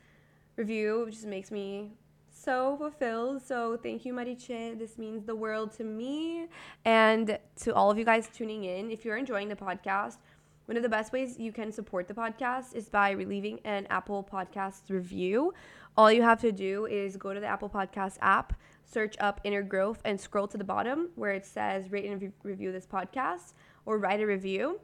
review 0.56 1.08
just 1.10 1.26
makes 1.26 1.50
me 1.50 1.92
so 2.30 2.76
fulfilled. 2.76 3.42
So 3.42 3.76
thank 3.76 4.04
you, 4.04 4.12
Mariche. 4.12 4.78
This 4.78 4.96
means 4.96 5.24
the 5.24 5.34
world 5.34 5.72
to 5.72 5.84
me 5.84 6.46
and 6.84 7.38
to 7.62 7.74
all 7.74 7.90
of 7.90 7.98
you 7.98 8.04
guys 8.04 8.28
tuning 8.32 8.64
in. 8.64 8.90
If 8.90 9.04
you're 9.04 9.16
enjoying 9.16 9.48
the 9.48 9.56
podcast, 9.56 10.18
one 10.66 10.76
of 10.76 10.82
the 10.82 10.88
best 10.88 11.12
ways 11.12 11.38
you 11.38 11.50
can 11.50 11.72
support 11.72 12.08
the 12.08 12.14
podcast 12.14 12.74
is 12.74 12.88
by 12.88 13.14
leaving 13.14 13.58
an 13.64 13.86
Apple 13.90 14.28
Podcast 14.30 14.90
review. 14.90 15.54
All 15.96 16.12
you 16.12 16.22
have 16.22 16.40
to 16.42 16.52
do 16.52 16.86
is 16.86 17.16
go 17.16 17.32
to 17.32 17.40
the 17.40 17.46
Apple 17.46 17.70
Podcast 17.70 18.18
app, 18.20 18.52
search 18.88 19.14
up 19.20 19.40
Inner 19.44 19.62
Growth, 19.62 20.00
and 20.04 20.20
scroll 20.20 20.48
to 20.48 20.58
the 20.58 20.64
bottom 20.64 21.10
where 21.14 21.32
it 21.32 21.46
says 21.46 21.90
rate 21.92 22.06
and 22.06 22.32
review 22.42 22.72
this 22.72 22.86
podcast 22.86 23.52
or 23.86 23.98
write 23.98 24.20
a 24.20 24.26
review. 24.26 24.80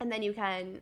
And 0.00 0.12
then 0.12 0.22
you 0.22 0.32
can 0.32 0.80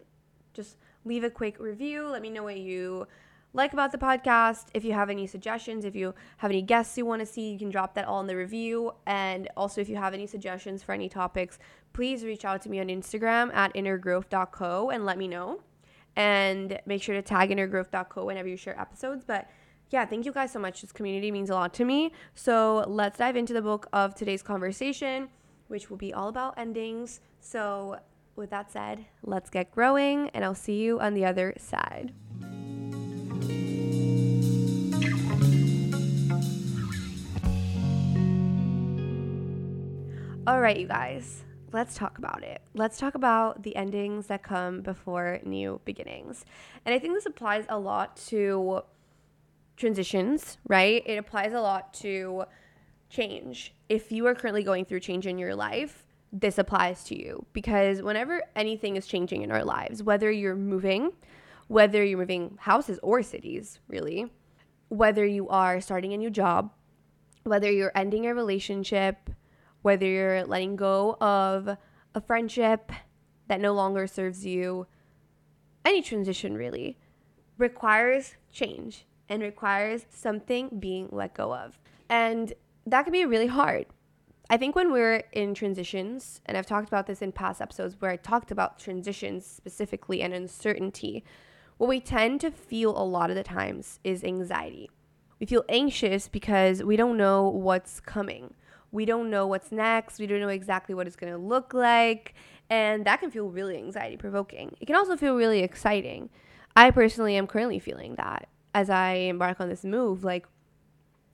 just 0.52 0.76
leave 1.04 1.24
a 1.24 1.30
quick 1.30 1.58
review. 1.58 2.08
Let 2.08 2.22
me 2.22 2.30
know 2.30 2.42
what 2.42 2.58
you 2.58 3.06
like 3.52 3.72
about 3.72 3.92
the 3.92 3.98
podcast. 3.98 4.66
If 4.74 4.84
you 4.84 4.92
have 4.92 5.10
any 5.10 5.26
suggestions, 5.26 5.84
if 5.84 5.94
you 5.94 6.14
have 6.38 6.50
any 6.50 6.62
guests 6.62 6.96
you 6.96 7.06
want 7.06 7.20
to 7.20 7.26
see, 7.26 7.52
you 7.52 7.58
can 7.58 7.70
drop 7.70 7.94
that 7.94 8.06
all 8.06 8.20
in 8.20 8.26
the 8.26 8.36
review. 8.36 8.92
And 9.06 9.48
also, 9.56 9.80
if 9.80 9.88
you 9.88 9.96
have 9.96 10.14
any 10.14 10.26
suggestions 10.26 10.82
for 10.82 10.92
any 10.92 11.08
topics, 11.08 11.58
please 11.92 12.24
reach 12.24 12.44
out 12.44 12.62
to 12.62 12.68
me 12.68 12.80
on 12.80 12.86
Instagram 12.86 13.54
at 13.54 13.74
innergrowth.co 13.74 14.90
and 14.90 15.04
let 15.04 15.18
me 15.18 15.28
know. 15.28 15.60
And 16.16 16.80
make 16.86 17.02
sure 17.02 17.14
to 17.14 17.22
tag 17.22 17.50
innergrowth.co 17.50 18.24
whenever 18.24 18.48
you 18.48 18.56
share 18.56 18.78
episodes. 18.78 19.24
But 19.24 19.48
yeah, 19.90 20.06
thank 20.06 20.24
you 20.24 20.32
guys 20.32 20.52
so 20.52 20.60
much. 20.60 20.82
This 20.82 20.92
community 20.92 21.32
means 21.32 21.50
a 21.50 21.54
lot 21.54 21.74
to 21.74 21.84
me. 21.84 22.12
So 22.34 22.84
let's 22.86 23.18
dive 23.18 23.36
into 23.36 23.52
the 23.52 23.62
book 23.62 23.88
of 23.92 24.14
today's 24.14 24.42
conversation, 24.42 25.28
which 25.66 25.90
will 25.90 25.96
be 25.96 26.14
all 26.14 26.28
about 26.28 26.54
endings. 26.56 27.20
So, 27.40 27.98
with 28.36 28.50
that 28.50 28.70
said, 28.70 29.04
let's 29.24 29.50
get 29.50 29.72
growing, 29.72 30.30
and 30.30 30.44
I'll 30.44 30.54
see 30.54 30.80
you 30.80 31.00
on 31.00 31.14
the 31.14 31.24
other 31.24 31.54
side. 31.58 32.12
All 40.46 40.60
right, 40.60 40.78
you 40.78 40.86
guys, 40.86 41.42
let's 41.72 41.96
talk 41.96 42.18
about 42.18 42.42
it. 42.42 42.62
Let's 42.74 42.98
talk 42.98 43.14
about 43.14 43.62
the 43.62 43.74
endings 43.76 44.28
that 44.28 44.42
come 44.42 44.80
before 44.80 45.40
new 45.44 45.80
beginnings. 45.84 46.44
And 46.86 46.94
I 46.94 46.98
think 46.98 47.14
this 47.14 47.26
applies 47.26 47.66
a 47.68 47.78
lot 47.78 48.16
to 48.28 48.84
transitions, 49.80 50.58
right? 50.68 51.02
It 51.06 51.16
applies 51.16 51.52
a 51.52 51.60
lot 51.60 51.92
to 51.94 52.44
change. 53.08 53.74
If 53.88 54.12
you 54.12 54.26
are 54.26 54.34
currently 54.34 54.62
going 54.62 54.84
through 54.84 55.00
change 55.00 55.26
in 55.26 55.38
your 55.38 55.54
life, 55.54 56.06
this 56.32 56.58
applies 56.58 57.02
to 57.04 57.18
you 57.18 57.44
because 57.52 58.02
whenever 58.02 58.42
anything 58.54 58.96
is 58.96 59.06
changing 59.06 59.42
in 59.42 59.50
our 59.50 59.64
lives, 59.64 60.02
whether 60.02 60.30
you're 60.30 60.54
moving, 60.54 61.10
whether 61.66 62.04
you're 62.04 62.18
moving 62.18 62.56
houses 62.60 63.00
or 63.02 63.22
cities, 63.22 63.80
really, 63.88 64.30
whether 64.88 65.26
you 65.26 65.48
are 65.48 65.80
starting 65.80 66.12
a 66.12 66.16
new 66.16 66.30
job, 66.30 66.70
whether 67.42 67.70
you're 67.70 67.92
ending 67.94 68.26
a 68.26 68.34
relationship, 68.34 69.30
whether 69.82 70.06
you're 70.06 70.44
letting 70.44 70.76
go 70.76 71.16
of 71.20 71.76
a 72.14 72.20
friendship 72.20 72.92
that 73.48 73.60
no 73.60 73.72
longer 73.72 74.06
serves 74.06 74.46
you, 74.46 74.86
any 75.84 76.02
transition 76.02 76.56
really 76.56 76.98
requires 77.58 78.34
change 78.52 79.06
and 79.30 79.42
requires 79.42 80.04
something 80.10 80.68
being 80.78 81.08
let 81.10 81.32
go 81.32 81.54
of. 81.54 81.78
And 82.10 82.52
that 82.84 83.04
can 83.04 83.12
be 83.12 83.24
really 83.24 83.46
hard. 83.46 83.86
I 84.50 84.56
think 84.56 84.74
when 84.74 84.90
we're 84.90 85.22
in 85.30 85.54
transitions, 85.54 86.40
and 86.44 86.56
I've 86.56 86.66
talked 86.66 86.88
about 86.88 87.06
this 87.06 87.22
in 87.22 87.30
past 87.30 87.62
episodes 87.62 87.94
where 88.00 88.10
I 88.10 88.16
talked 88.16 88.50
about 88.50 88.80
transitions 88.80 89.46
specifically 89.46 90.20
and 90.20 90.34
uncertainty, 90.34 91.24
what 91.78 91.88
we 91.88 92.00
tend 92.00 92.40
to 92.40 92.50
feel 92.50 92.90
a 93.00 93.04
lot 93.04 93.30
of 93.30 93.36
the 93.36 93.44
times 93.44 94.00
is 94.02 94.24
anxiety. 94.24 94.90
We 95.38 95.46
feel 95.46 95.64
anxious 95.68 96.26
because 96.26 96.82
we 96.82 96.96
don't 96.96 97.16
know 97.16 97.48
what's 97.48 98.00
coming. 98.00 98.54
We 98.90 99.04
don't 99.04 99.30
know 99.30 99.46
what's 99.46 99.70
next. 99.70 100.18
We 100.18 100.26
don't 100.26 100.40
know 100.40 100.48
exactly 100.48 100.96
what 100.96 101.06
it's 101.06 101.16
going 101.16 101.32
to 101.32 101.38
look 101.38 101.72
like. 101.72 102.34
And 102.68 103.04
that 103.04 103.20
can 103.20 103.30
feel 103.30 103.48
really 103.48 103.76
anxiety 103.76 104.16
provoking. 104.16 104.76
It 104.80 104.86
can 104.86 104.96
also 104.96 105.16
feel 105.16 105.36
really 105.36 105.60
exciting. 105.60 106.28
I 106.74 106.90
personally 106.90 107.36
am 107.36 107.46
currently 107.46 107.78
feeling 107.78 108.16
that 108.16 108.48
as 108.74 108.90
I 108.90 109.12
embark 109.12 109.60
on 109.60 109.68
this 109.68 109.84
move. 109.84 110.24
Like, 110.24 110.46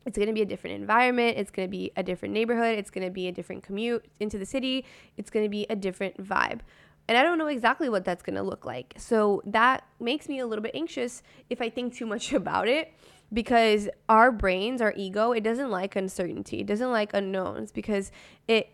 it's 0.04 0.16
going 0.16 0.28
to 0.28 0.34
be 0.34 0.42
a 0.42 0.46
different 0.46 0.76
environment. 0.76 1.36
It's 1.36 1.50
going 1.50 1.66
to 1.66 1.70
be 1.70 1.90
a 1.96 2.02
different 2.02 2.32
neighborhood. 2.32 2.78
It's 2.78 2.90
going 2.90 3.06
to 3.06 3.10
be 3.10 3.26
a 3.26 3.32
different 3.32 3.64
commute 3.64 4.04
into 4.20 4.38
the 4.38 4.46
city. 4.46 4.84
It's 5.16 5.30
going 5.30 5.44
to 5.44 5.50
be 5.50 5.66
a 5.68 5.76
different 5.76 6.22
vibe. 6.22 6.60
And 7.08 7.16
I 7.16 7.22
don't 7.22 7.38
know 7.38 7.46
exactly 7.46 7.88
what 7.88 8.04
that's 8.04 8.22
going 8.22 8.36
to 8.36 8.42
look 8.42 8.64
like. 8.64 8.94
So 8.96 9.42
that 9.46 9.84
makes 10.00 10.28
me 10.28 10.38
a 10.38 10.46
little 10.46 10.62
bit 10.62 10.72
anxious 10.74 11.22
if 11.50 11.60
I 11.60 11.68
think 11.70 11.94
too 11.94 12.06
much 12.06 12.32
about 12.32 12.68
it 12.68 12.92
because 13.32 13.88
our 14.08 14.30
brains, 14.30 14.80
our 14.80 14.92
ego, 14.96 15.32
it 15.32 15.42
doesn't 15.42 15.70
like 15.70 15.96
uncertainty. 15.96 16.60
It 16.60 16.66
doesn't 16.66 16.90
like 16.90 17.12
unknowns 17.12 17.72
because 17.72 18.12
it 18.46 18.70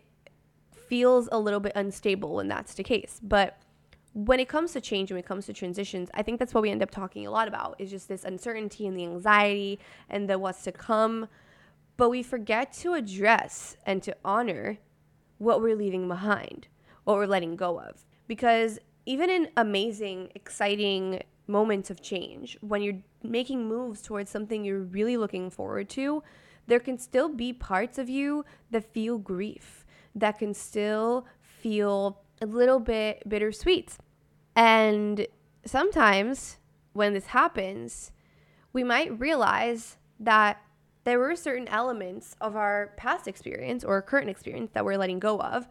feels 0.87 1.27
a 1.31 1.39
little 1.39 1.59
bit 1.59 1.71
unstable 1.75 2.35
when 2.35 2.47
that's 2.47 2.75
the 2.75 2.83
case. 2.83 3.19
But 3.23 3.57
when 4.13 4.39
it 4.39 4.47
comes 4.47 4.73
to 4.73 4.81
change 4.81 5.11
when 5.11 5.19
it 5.19 5.25
comes 5.25 5.47
to 5.47 5.53
transitions, 5.53 6.09
I 6.13 6.21
think 6.21 6.39
that's 6.39 6.53
what 6.53 6.61
we 6.61 6.69
end 6.69 6.83
up 6.83 6.91
talking 6.91 7.25
a 7.25 7.31
lot 7.31 7.47
about 7.47 7.75
is 7.79 7.89
just 7.89 8.07
this 8.07 8.23
uncertainty 8.23 8.87
and 8.87 8.97
the 8.97 9.03
anxiety 9.03 9.79
and 10.09 10.29
the 10.29 10.37
what's 10.37 10.63
to 10.63 10.71
come. 10.71 11.27
But 11.97 12.09
we 12.09 12.23
forget 12.23 12.73
to 12.73 12.93
address 12.93 13.75
and 13.85 14.01
to 14.03 14.15
honor 14.23 14.77
what 15.39 15.61
we're 15.61 15.75
leaving 15.75 16.07
behind, 16.07 16.67
what 17.03 17.17
we're 17.17 17.25
letting 17.25 17.55
go 17.55 17.79
of. 17.79 18.05
Because 18.27 18.79
even 19.05 19.29
in 19.29 19.49
amazing, 19.57 20.29
exciting 20.35 21.23
moments 21.47 21.89
of 21.89 22.01
change, 22.01 22.57
when 22.61 22.81
you're 22.81 23.01
making 23.23 23.67
moves 23.67 24.01
towards 24.01 24.29
something 24.29 24.63
you're 24.63 24.79
really 24.79 25.17
looking 25.17 25.49
forward 25.49 25.89
to, 25.89 26.23
there 26.67 26.79
can 26.79 26.97
still 26.97 27.29
be 27.29 27.51
parts 27.51 27.97
of 27.97 28.09
you 28.09 28.45
that 28.71 28.93
feel 28.93 29.17
grief, 29.17 29.85
that 30.15 30.39
can 30.39 30.53
still 30.53 31.25
feel 31.41 32.21
a 32.41 32.45
little 32.45 32.79
bit 32.79 33.27
bittersweet. 33.27 33.97
And 34.55 35.27
sometimes 35.65 36.57
when 36.93 37.13
this 37.13 37.27
happens, 37.27 38.11
we 38.71 38.83
might 38.83 39.19
realize 39.19 39.97
that 40.19 40.61
there 41.03 41.19
were 41.19 41.35
certain 41.35 41.67
elements 41.67 42.35
of 42.39 42.55
our 42.55 42.93
past 42.97 43.27
experience 43.27 43.83
or 43.83 44.01
current 44.01 44.29
experience 44.29 44.71
that 44.73 44.85
we're 44.85 44.97
letting 44.97 45.19
go 45.19 45.39
of 45.39 45.67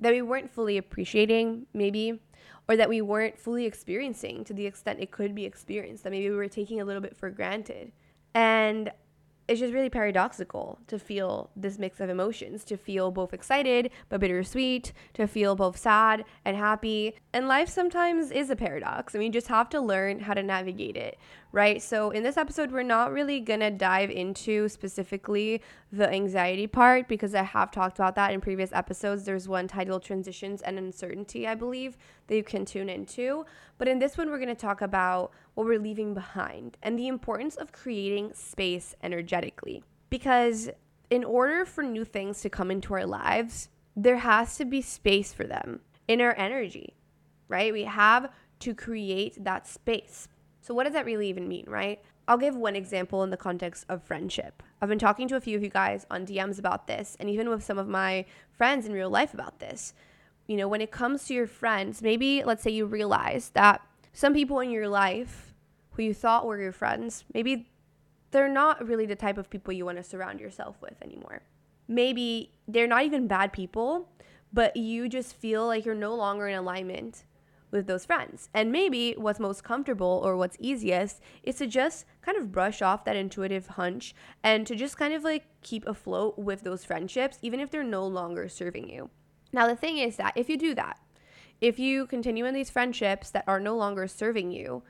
that 0.00 0.12
we 0.12 0.22
weren't 0.22 0.50
fully 0.50 0.78
appreciating, 0.78 1.66
maybe, 1.74 2.20
or 2.68 2.76
that 2.76 2.88
we 2.88 3.02
weren't 3.02 3.38
fully 3.38 3.66
experiencing 3.66 4.44
to 4.44 4.54
the 4.54 4.66
extent 4.66 5.00
it 5.00 5.10
could 5.10 5.34
be 5.34 5.44
experienced, 5.44 6.04
that 6.04 6.10
maybe 6.10 6.30
we 6.30 6.36
were 6.36 6.48
taking 6.48 6.80
a 6.80 6.84
little 6.84 7.02
bit 7.02 7.16
for 7.16 7.30
granted. 7.30 7.92
And 8.34 8.90
it's 9.50 9.58
just 9.58 9.74
really 9.74 9.90
paradoxical 9.90 10.78
to 10.86 10.96
feel 10.96 11.50
this 11.56 11.76
mix 11.76 11.98
of 11.98 12.08
emotions 12.08 12.62
to 12.62 12.76
feel 12.76 13.10
both 13.10 13.34
excited 13.34 13.90
but 14.08 14.20
bittersweet 14.20 14.92
to 15.12 15.26
feel 15.26 15.56
both 15.56 15.76
sad 15.76 16.24
and 16.44 16.56
happy. 16.56 17.16
And 17.32 17.48
life 17.48 17.68
sometimes 17.68 18.30
is 18.30 18.48
a 18.48 18.54
paradox 18.54 19.12
and 19.12 19.24
we 19.24 19.28
just 19.28 19.48
have 19.48 19.68
to 19.70 19.80
learn 19.80 20.20
how 20.20 20.34
to 20.34 20.42
navigate 20.44 20.96
it 20.96 21.18
right 21.52 21.82
so 21.82 22.10
in 22.10 22.22
this 22.22 22.36
episode 22.36 22.70
we're 22.70 22.82
not 22.82 23.12
really 23.12 23.40
gonna 23.40 23.70
dive 23.70 24.10
into 24.10 24.68
specifically 24.68 25.60
the 25.90 26.08
anxiety 26.12 26.66
part 26.66 27.08
because 27.08 27.34
i 27.34 27.42
have 27.42 27.70
talked 27.70 27.98
about 27.98 28.14
that 28.14 28.32
in 28.32 28.40
previous 28.40 28.72
episodes 28.72 29.24
there's 29.24 29.48
one 29.48 29.66
titled 29.66 30.02
transitions 30.02 30.60
and 30.62 30.78
uncertainty 30.78 31.46
i 31.46 31.54
believe 31.54 31.96
that 32.26 32.36
you 32.36 32.44
can 32.44 32.64
tune 32.64 32.88
into 32.88 33.44
but 33.78 33.88
in 33.88 33.98
this 33.98 34.18
one 34.18 34.28
we're 34.30 34.38
to 34.50 34.60
talk 34.60 34.82
about 34.82 35.32
what 35.54 35.66
we're 35.66 35.78
leaving 35.78 36.14
behind 36.14 36.76
and 36.82 36.98
the 36.98 37.08
importance 37.08 37.56
of 37.56 37.72
creating 37.72 38.32
space 38.34 38.94
energetically. 39.02 39.82
Because 40.08 40.70
in 41.08 41.24
order 41.24 41.64
for 41.64 41.82
new 41.82 42.04
things 42.04 42.40
to 42.42 42.50
come 42.50 42.70
into 42.70 42.94
our 42.94 43.06
lives, 43.06 43.68
there 43.96 44.18
has 44.18 44.56
to 44.56 44.64
be 44.64 44.82
space 44.82 45.32
for 45.32 45.44
them 45.44 45.80
in 46.08 46.20
our 46.20 46.34
energy, 46.36 46.94
right? 47.48 47.72
We 47.72 47.84
have 47.84 48.30
to 48.60 48.74
create 48.74 49.42
that 49.44 49.66
space. 49.66 50.28
So, 50.60 50.74
what 50.74 50.84
does 50.84 50.92
that 50.92 51.06
really 51.06 51.28
even 51.28 51.48
mean, 51.48 51.64
right? 51.68 52.00
I'll 52.28 52.38
give 52.38 52.54
one 52.54 52.76
example 52.76 53.22
in 53.22 53.30
the 53.30 53.36
context 53.36 53.84
of 53.88 54.02
friendship. 54.02 54.62
I've 54.80 54.88
been 54.88 54.98
talking 54.98 55.26
to 55.28 55.36
a 55.36 55.40
few 55.40 55.56
of 55.56 55.62
you 55.62 55.70
guys 55.70 56.06
on 56.10 56.26
DMs 56.26 56.58
about 56.58 56.86
this, 56.86 57.16
and 57.18 57.28
even 57.28 57.48
with 57.48 57.64
some 57.64 57.78
of 57.78 57.88
my 57.88 58.24
friends 58.52 58.86
in 58.86 58.92
real 58.92 59.10
life 59.10 59.34
about 59.34 59.58
this. 59.58 59.94
You 60.46 60.56
know, 60.56 60.68
when 60.68 60.80
it 60.80 60.90
comes 60.90 61.26
to 61.26 61.34
your 61.34 61.46
friends, 61.46 62.02
maybe 62.02 62.42
let's 62.44 62.62
say 62.62 62.70
you 62.70 62.86
realize 62.86 63.50
that 63.50 63.80
some 64.12 64.34
people 64.34 64.60
in 64.60 64.70
your 64.70 64.88
life 64.88 65.54
who 65.92 66.02
you 66.02 66.14
thought 66.14 66.46
were 66.46 66.60
your 66.60 66.72
friends, 66.72 67.24
maybe 67.32 67.68
they're 68.30 68.48
not 68.48 68.86
really 68.86 69.06
the 69.06 69.16
type 69.16 69.38
of 69.38 69.50
people 69.50 69.72
you 69.72 69.84
want 69.84 69.98
to 69.98 70.04
surround 70.04 70.40
yourself 70.40 70.76
with 70.80 71.00
anymore. 71.02 71.42
Maybe 71.88 72.52
they're 72.68 72.86
not 72.86 73.04
even 73.04 73.26
bad 73.26 73.52
people, 73.52 74.08
but 74.52 74.76
you 74.76 75.08
just 75.08 75.34
feel 75.34 75.66
like 75.66 75.84
you're 75.84 75.94
no 75.94 76.14
longer 76.14 76.46
in 76.46 76.56
alignment 76.56 77.24
with 77.70 77.86
those 77.86 78.04
friends. 78.04 78.48
And 78.52 78.72
maybe 78.72 79.14
what's 79.16 79.40
most 79.40 79.64
comfortable 79.64 80.20
or 80.24 80.36
what's 80.36 80.56
easiest 80.60 81.20
is 81.42 81.56
to 81.56 81.66
just 81.66 82.04
kind 82.22 82.36
of 82.36 82.52
brush 82.52 82.82
off 82.82 83.04
that 83.04 83.16
intuitive 83.16 83.66
hunch 83.68 84.14
and 84.42 84.66
to 84.66 84.76
just 84.76 84.96
kind 84.96 85.14
of 85.14 85.24
like 85.24 85.46
keep 85.62 85.86
afloat 85.86 86.38
with 86.38 86.62
those 86.62 86.84
friendships, 86.84 87.38
even 87.42 87.60
if 87.60 87.70
they're 87.70 87.84
no 87.84 88.06
longer 88.06 88.48
serving 88.48 88.88
you. 88.88 89.10
Now, 89.52 89.66
the 89.66 89.76
thing 89.76 89.98
is 89.98 90.16
that 90.16 90.32
if 90.36 90.48
you 90.48 90.56
do 90.56 90.74
that, 90.74 90.98
if 91.60 91.78
you 91.78 92.06
continue 92.06 92.46
in 92.46 92.54
these 92.54 92.70
friendships 92.70 93.30
that 93.30 93.44
are 93.46 93.60
no 93.60 93.76
longer 93.76 94.06
serving 94.06 94.50
you, 94.50 94.82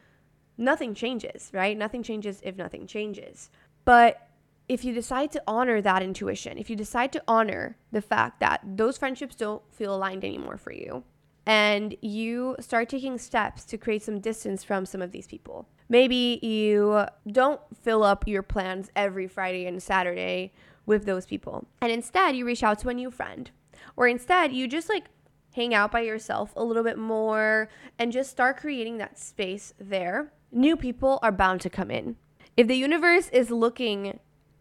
nothing 0.57 0.95
changes, 0.95 1.51
right? 1.53 1.77
Nothing 1.77 2.03
changes 2.03 2.41
if 2.45 2.57
nothing 2.57 2.87
changes. 2.87 3.51
But 3.85 4.29
if 4.69 4.85
you 4.85 4.95
decide 4.95 5.33
to 5.33 5.43
honor 5.49 5.81
that 5.81 6.03
intuition, 6.03 6.57
if 6.59 6.71
you 6.71 6.77
decide 6.77 7.13
to 7.13 7.23
honor 7.27 7.77
the 7.91 8.03
fact 8.03 8.39
that 8.39 8.61
those 8.65 8.99
friendships 8.99 9.35
don't 9.35 9.63
feel 9.73 9.95
aligned 9.95 10.25
anymore 10.25 10.57
for 10.57 10.73
you, 10.73 11.03
and 11.47 11.97
you 12.01 12.57
start 12.61 12.89
taking 12.89 13.19
steps 13.19 13.65
to 13.65 13.79
create 13.79 14.03
some 14.03 14.21
distance 14.21 14.63
from 14.63 14.87
some 14.87 15.03
of 15.03 15.13
these 15.13 15.27
people. 15.27 15.67
Maybe 15.89 16.39
you 16.43 17.07
don't 17.31 17.61
fill 17.83 18.05
up 18.05 18.29
your 18.29 18.43
plans 18.43 18.91
every 18.95 19.27
Friday 19.27 19.67
and 19.67 19.83
Saturday 19.83 20.53
with 20.87 21.05
those 21.07 21.27
people. 21.27 21.67
And 21.81 21.91
instead, 21.91 22.37
you 22.37 22.45
reach 22.45 22.63
out 22.63 22.79
to 22.81 22.89
a 22.89 22.95
new 22.95 23.11
friend. 23.11 23.51
Or 23.97 24.07
instead, 24.07 24.53
you 24.53 24.69
just 24.69 24.89
like 24.89 25.07
hang 25.55 25.75
out 25.75 25.91
by 25.91 26.01
yourself 26.01 26.53
a 26.57 26.65
little 26.65 26.85
bit 26.85 26.99
more 26.99 27.69
and 27.99 28.13
just 28.13 28.31
start 28.31 28.59
creating 28.59 28.99
that 28.99 29.19
space 29.19 29.75
there. 29.81 30.33
New 30.53 30.77
people 30.77 31.19
are 31.23 31.33
bound 31.33 31.61
to 31.63 31.71
come 31.71 31.91
in. 31.91 32.17
If 32.57 32.69
the 32.69 32.77
universe 32.77 33.29
is 33.31 33.51
looking 33.51 34.21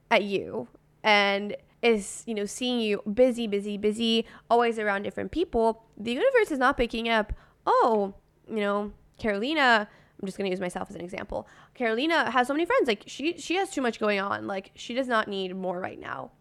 at 0.09 0.23
you 0.23 0.67
and 1.03 1.55
is, 1.81 2.23
you 2.25 2.33
know, 2.33 2.45
seeing 2.45 2.79
you 2.79 3.01
busy, 3.13 3.47
busy, 3.47 3.77
busy, 3.77 4.25
always 4.49 4.77
around 4.79 5.03
different 5.03 5.31
people, 5.31 5.83
the 5.97 6.11
universe 6.11 6.51
is 6.51 6.59
not 6.59 6.77
picking 6.77 7.07
up, 7.09 7.33
oh, 7.65 8.13
you 8.47 8.57
know, 8.57 8.91
Carolina, 9.17 9.87
I'm 10.19 10.25
just 10.25 10.37
gonna 10.37 10.49
use 10.49 10.59
myself 10.59 10.89
as 10.89 10.95
an 10.95 11.01
example. 11.01 11.47
Carolina 11.73 12.29
has 12.31 12.47
so 12.47 12.53
many 12.53 12.65
friends, 12.65 12.87
like 12.87 13.03
she 13.07 13.37
she 13.37 13.55
has 13.55 13.69
too 13.69 13.81
much 13.81 13.99
going 13.99 14.19
on. 14.19 14.47
Like 14.47 14.71
she 14.75 14.93
does 14.93 15.07
not 15.07 15.27
need 15.27 15.55
more 15.55 15.79
right 15.79 15.99
now. 15.99 16.31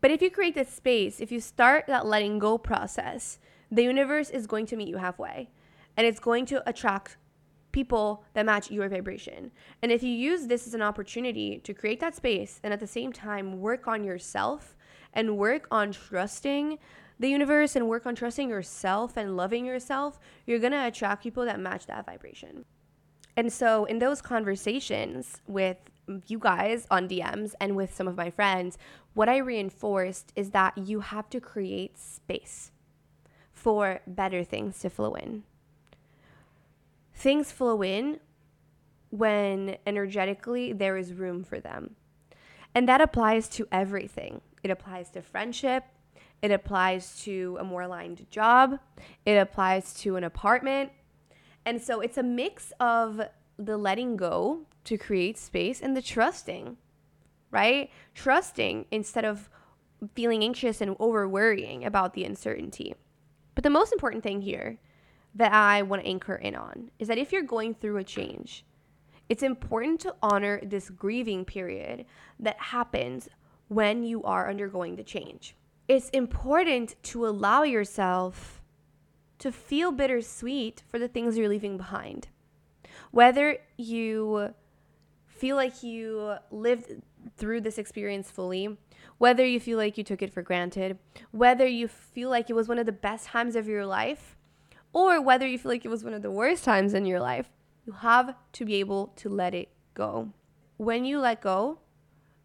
But 0.00 0.10
if 0.10 0.20
you 0.20 0.30
create 0.30 0.54
this 0.54 0.70
space, 0.70 1.20
if 1.20 1.32
you 1.32 1.40
start 1.40 1.86
that 1.86 2.06
letting 2.06 2.38
go 2.38 2.58
process, 2.58 3.38
the 3.70 3.82
universe 3.82 4.30
is 4.30 4.46
going 4.46 4.66
to 4.66 4.76
meet 4.76 4.88
you 4.88 4.98
halfway. 4.98 5.50
And 5.96 6.06
it's 6.06 6.20
going 6.20 6.44
to 6.46 6.68
attract 6.68 7.16
people 7.76 8.24
that 8.32 8.46
match 8.46 8.70
your 8.70 8.88
vibration. 8.88 9.52
And 9.82 9.92
if 9.92 10.02
you 10.02 10.08
use 10.08 10.46
this 10.46 10.66
as 10.66 10.72
an 10.72 10.80
opportunity 10.80 11.58
to 11.58 11.74
create 11.74 12.00
that 12.00 12.16
space 12.16 12.58
and 12.62 12.72
at 12.72 12.80
the 12.80 12.86
same 12.86 13.12
time 13.12 13.60
work 13.60 13.86
on 13.86 14.02
yourself 14.02 14.74
and 15.12 15.36
work 15.36 15.68
on 15.70 15.92
trusting 15.92 16.78
the 17.18 17.28
universe 17.28 17.76
and 17.76 17.86
work 17.86 18.06
on 18.06 18.14
trusting 18.14 18.48
yourself 18.48 19.18
and 19.18 19.36
loving 19.36 19.66
yourself, 19.66 20.18
you're 20.46 20.58
going 20.58 20.72
to 20.72 20.86
attract 20.86 21.22
people 21.22 21.44
that 21.44 21.60
match 21.60 21.84
that 21.86 22.06
vibration. 22.06 22.64
And 23.36 23.52
so, 23.52 23.84
in 23.84 23.98
those 23.98 24.22
conversations 24.22 25.42
with 25.46 25.76
you 26.28 26.38
guys 26.38 26.86
on 26.90 27.06
DMs 27.06 27.52
and 27.60 27.76
with 27.76 27.94
some 27.94 28.08
of 28.08 28.16
my 28.16 28.30
friends, 28.30 28.78
what 29.12 29.28
I 29.28 29.36
reinforced 29.36 30.32
is 30.34 30.52
that 30.52 30.78
you 30.78 31.00
have 31.00 31.28
to 31.28 31.40
create 31.40 31.98
space 31.98 32.72
for 33.52 34.00
better 34.06 34.42
things 34.44 34.78
to 34.80 34.88
flow 34.88 35.12
in 35.14 35.42
things 37.16 37.50
flow 37.50 37.82
in 37.82 38.20
when 39.10 39.76
energetically 39.86 40.72
there 40.72 40.96
is 40.96 41.12
room 41.14 41.42
for 41.42 41.58
them. 41.58 41.96
And 42.74 42.86
that 42.88 43.00
applies 43.00 43.48
to 43.50 43.66
everything. 43.72 44.42
It 44.62 44.70
applies 44.70 45.10
to 45.10 45.22
friendship, 45.22 45.84
it 46.42 46.50
applies 46.50 47.22
to 47.22 47.56
a 47.58 47.64
more 47.64 47.82
aligned 47.82 48.30
job, 48.30 48.78
it 49.24 49.36
applies 49.36 49.94
to 50.00 50.16
an 50.16 50.24
apartment. 50.24 50.92
And 51.64 51.80
so 51.80 52.00
it's 52.00 52.18
a 52.18 52.22
mix 52.22 52.72
of 52.78 53.20
the 53.58 53.76
letting 53.76 54.16
go 54.16 54.66
to 54.84 54.98
create 54.98 55.38
space 55.38 55.80
and 55.80 55.96
the 55.96 56.02
trusting, 56.02 56.76
right? 57.50 57.90
Trusting 58.14 58.86
instead 58.90 59.24
of 59.24 59.48
feeling 60.14 60.44
anxious 60.44 60.80
and 60.80 60.94
over 60.98 61.26
worrying 61.26 61.84
about 61.84 62.12
the 62.12 62.24
uncertainty. 62.24 62.94
But 63.54 63.64
the 63.64 63.70
most 63.70 63.92
important 63.92 64.22
thing 64.22 64.42
here 64.42 64.78
that 65.36 65.52
I 65.52 65.82
want 65.82 66.02
to 66.02 66.08
anchor 66.08 66.34
in 66.34 66.56
on 66.56 66.90
is 66.98 67.08
that 67.08 67.18
if 67.18 67.30
you're 67.30 67.42
going 67.42 67.74
through 67.74 67.98
a 67.98 68.04
change, 68.04 68.64
it's 69.28 69.42
important 69.42 70.00
to 70.00 70.14
honor 70.22 70.60
this 70.62 70.88
grieving 70.88 71.44
period 71.44 72.06
that 72.40 72.58
happens 72.58 73.28
when 73.68 74.02
you 74.02 74.22
are 74.22 74.48
undergoing 74.48 74.96
the 74.96 75.02
change. 75.02 75.54
It's 75.88 76.08
important 76.10 76.96
to 77.04 77.26
allow 77.26 77.62
yourself 77.62 78.62
to 79.38 79.52
feel 79.52 79.92
bittersweet 79.92 80.82
for 80.88 80.98
the 80.98 81.08
things 81.08 81.36
you're 81.36 81.48
leaving 81.48 81.76
behind. 81.76 82.28
Whether 83.10 83.58
you 83.76 84.54
feel 85.26 85.56
like 85.56 85.82
you 85.82 86.36
lived 86.50 87.02
through 87.36 87.60
this 87.60 87.78
experience 87.78 88.30
fully, 88.30 88.78
whether 89.18 89.44
you 89.44 89.60
feel 89.60 89.76
like 89.76 89.98
you 89.98 90.04
took 90.04 90.22
it 90.22 90.32
for 90.32 90.42
granted, 90.42 90.98
whether 91.32 91.66
you 91.66 91.88
feel 91.88 92.30
like 92.30 92.48
it 92.48 92.54
was 92.54 92.68
one 92.68 92.78
of 92.78 92.86
the 92.86 92.92
best 92.92 93.26
times 93.26 93.56
of 93.56 93.68
your 93.68 93.84
life, 93.84 94.35
or 94.96 95.20
whether 95.20 95.46
you 95.46 95.58
feel 95.58 95.72
like 95.72 95.84
it 95.84 95.90
was 95.90 96.02
one 96.02 96.14
of 96.14 96.22
the 96.22 96.30
worst 96.30 96.64
times 96.64 96.94
in 96.94 97.04
your 97.04 97.20
life, 97.20 97.50
you 97.84 97.92
have 97.92 98.34
to 98.50 98.64
be 98.64 98.76
able 98.76 99.08
to 99.08 99.28
let 99.28 99.54
it 99.54 99.68
go. 99.92 100.32
When 100.78 101.04
you 101.04 101.20
let 101.20 101.42
go 101.42 101.80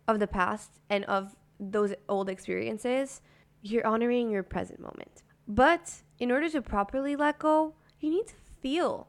of 0.05 0.19
the 0.19 0.27
past 0.27 0.71
and 0.89 1.05
of 1.05 1.37
those 1.61 1.93
old 2.09 2.27
experiences, 2.27 3.21
you're 3.61 3.87
honoring 3.87 4.29
your 4.29 4.43
present 4.43 4.81
moment. 4.81 5.23
But 5.47 6.01
in 6.19 6.29
order 6.29 6.49
to 6.49 6.61
properly 6.61 7.15
let 7.15 7.39
go, 7.39 7.75
you 8.01 8.09
need 8.09 8.27
to 8.27 8.35
feel. 8.59 9.07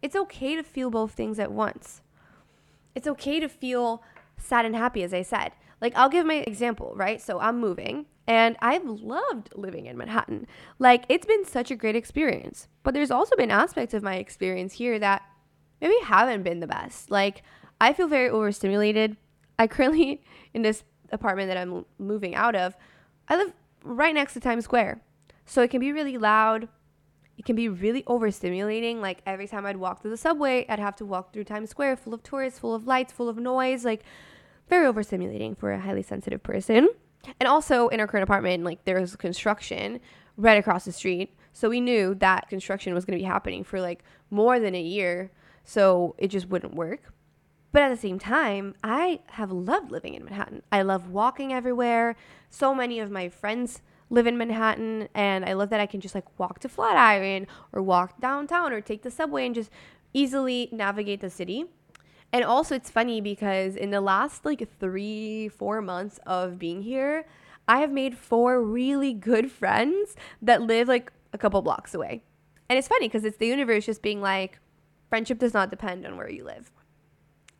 It's 0.00 0.14
okay 0.14 0.54
to 0.54 0.62
feel 0.62 0.88
both 0.88 1.10
things 1.10 1.40
at 1.40 1.50
once. 1.50 2.02
It's 2.94 3.08
okay 3.08 3.40
to 3.40 3.48
feel 3.48 4.04
sad 4.38 4.64
and 4.64 4.76
happy, 4.76 5.02
as 5.02 5.12
I 5.12 5.22
said. 5.22 5.50
Like, 5.80 5.94
I'll 5.96 6.08
give 6.08 6.26
my 6.26 6.44
example, 6.46 6.92
right? 6.96 7.20
So 7.20 7.38
I'm 7.38 7.60
moving 7.60 8.06
and 8.26 8.56
I've 8.60 8.84
loved 8.84 9.50
living 9.54 9.86
in 9.86 9.96
Manhattan. 9.96 10.46
Like, 10.78 11.04
it's 11.08 11.26
been 11.26 11.44
such 11.44 11.70
a 11.70 11.76
great 11.76 11.96
experience. 11.96 12.68
But 12.82 12.94
there's 12.94 13.10
also 13.10 13.36
been 13.36 13.50
aspects 13.50 13.94
of 13.94 14.02
my 14.02 14.16
experience 14.16 14.74
here 14.74 14.98
that 14.98 15.22
maybe 15.80 15.94
haven't 16.02 16.42
been 16.42 16.60
the 16.60 16.66
best. 16.66 17.10
Like, 17.10 17.42
I 17.80 17.92
feel 17.92 18.08
very 18.08 18.28
overstimulated. 18.28 19.16
I 19.58 19.66
currently, 19.66 20.22
in 20.54 20.62
this 20.62 20.82
apartment 21.12 21.48
that 21.48 21.56
I'm 21.56 21.84
moving 21.98 22.34
out 22.34 22.54
of, 22.54 22.74
I 23.28 23.36
live 23.36 23.52
right 23.84 24.14
next 24.14 24.34
to 24.34 24.40
Times 24.40 24.64
Square. 24.64 25.02
So 25.44 25.62
it 25.62 25.70
can 25.70 25.80
be 25.80 25.92
really 25.92 26.18
loud. 26.18 26.68
It 27.38 27.44
can 27.44 27.54
be 27.54 27.68
really 27.68 28.02
overstimulating. 28.04 29.00
Like, 29.00 29.20
every 29.26 29.46
time 29.46 29.66
I'd 29.66 29.76
walk 29.76 30.00
through 30.00 30.10
the 30.10 30.16
subway, 30.16 30.66
I'd 30.68 30.78
have 30.78 30.96
to 30.96 31.04
walk 31.04 31.32
through 31.32 31.44
Times 31.44 31.70
Square 31.70 31.96
full 31.96 32.14
of 32.14 32.22
tourists, 32.22 32.58
full 32.58 32.74
of 32.74 32.86
lights, 32.86 33.12
full 33.12 33.28
of 33.28 33.36
noise. 33.36 33.84
Like, 33.84 34.02
very 34.68 34.92
overstimulating 34.92 35.56
for 35.56 35.72
a 35.72 35.80
highly 35.80 36.02
sensitive 36.02 36.42
person. 36.42 36.88
And 37.40 37.48
also 37.48 37.88
in 37.88 38.00
our 38.00 38.06
current 38.06 38.24
apartment, 38.24 38.64
like 38.64 38.84
there 38.84 39.00
was 39.00 39.16
construction 39.16 40.00
right 40.36 40.58
across 40.58 40.84
the 40.84 40.92
street. 40.92 41.34
So 41.52 41.68
we 41.68 41.80
knew 41.80 42.14
that 42.16 42.48
construction 42.48 42.94
was 42.94 43.04
going 43.04 43.18
to 43.18 43.22
be 43.22 43.26
happening 43.26 43.64
for 43.64 43.80
like 43.80 44.04
more 44.30 44.60
than 44.60 44.74
a 44.74 44.80
year. 44.80 45.32
So 45.64 46.14
it 46.18 46.28
just 46.28 46.48
wouldn't 46.48 46.74
work. 46.74 47.12
But 47.72 47.82
at 47.82 47.88
the 47.90 47.96
same 47.96 48.18
time, 48.18 48.74
I 48.82 49.20
have 49.26 49.50
loved 49.50 49.90
living 49.90 50.14
in 50.14 50.24
Manhattan. 50.24 50.62
I 50.72 50.82
love 50.82 51.10
walking 51.10 51.52
everywhere. 51.52 52.16
So 52.48 52.74
many 52.74 53.00
of 53.00 53.10
my 53.10 53.28
friends 53.28 53.82
live 54.08 54.26
in 54.26 54.38
Manhattan, 54.38 55.08
and 55.14 55.44
I 55.44 55.52
love 55.52 55.70
that 55.70 55.80
I 55.80 55.86
can 55.86 56.00
just 56.00 56.14
like 56.14 56.38
walk 56.38 56.60
to 56.60 56.68
Flatiron 56.68 57.46
or 57.72 57.82
walk 57.82 58.20
downtown 58.20 58.72
or 58.72 58.80
take 58.80 59.02
the 59.02 59.10
subway 59.10 59.44
and 59.44 59.54
just 59.54 59.70
easily 60.14 60.68
navigate 60.72 61.20
the 61.20 61.28
city. 61.28 61.66
And 62.36 62.44
also, 62.44 62.74
it's 62.74 62.90
funny 62.90 63.22
because 63.22 63.76
in 63.76 63.92
the 63.92 64.02
last 64.02 64.44
like 64.44 64.68
three, 64.78 65.48
four 65.48 65.80
months 65.80 66.20
of 66.26 66.58
being 66.58 66.82
here, 66.82 67.24
I 67.66 67.78
have 67.78 67.90
made 67.90 68.14
four 68.14 68.62
really 68.62 69.14
good 69.14 69.50
friends 69.50 70.14
that 70.42 70.60
live 70.60 70.86
like 70.86 71.10
a 71.32 71.38
couple 71.38 71.62
blocks 71.62 71.94
away. 71.94 72.24
And 72.68 72.78
it's 72.78 72.88
funny 72.88 73.08
because 73.08 73.24
it's 73.24 73.38
the 73.38 73.46
universe 73.46 73.86
just 73.86 74.02
being 74.02 74.20
like, 74.20 74.58
friendship 75.08 75.38
does 75.38 75.54
not 75.54 75.70
depend 75.70 76.04
on 76.04 76.18
where 76.18 76.28
you 76.28 76.44
live. 76.44 76.70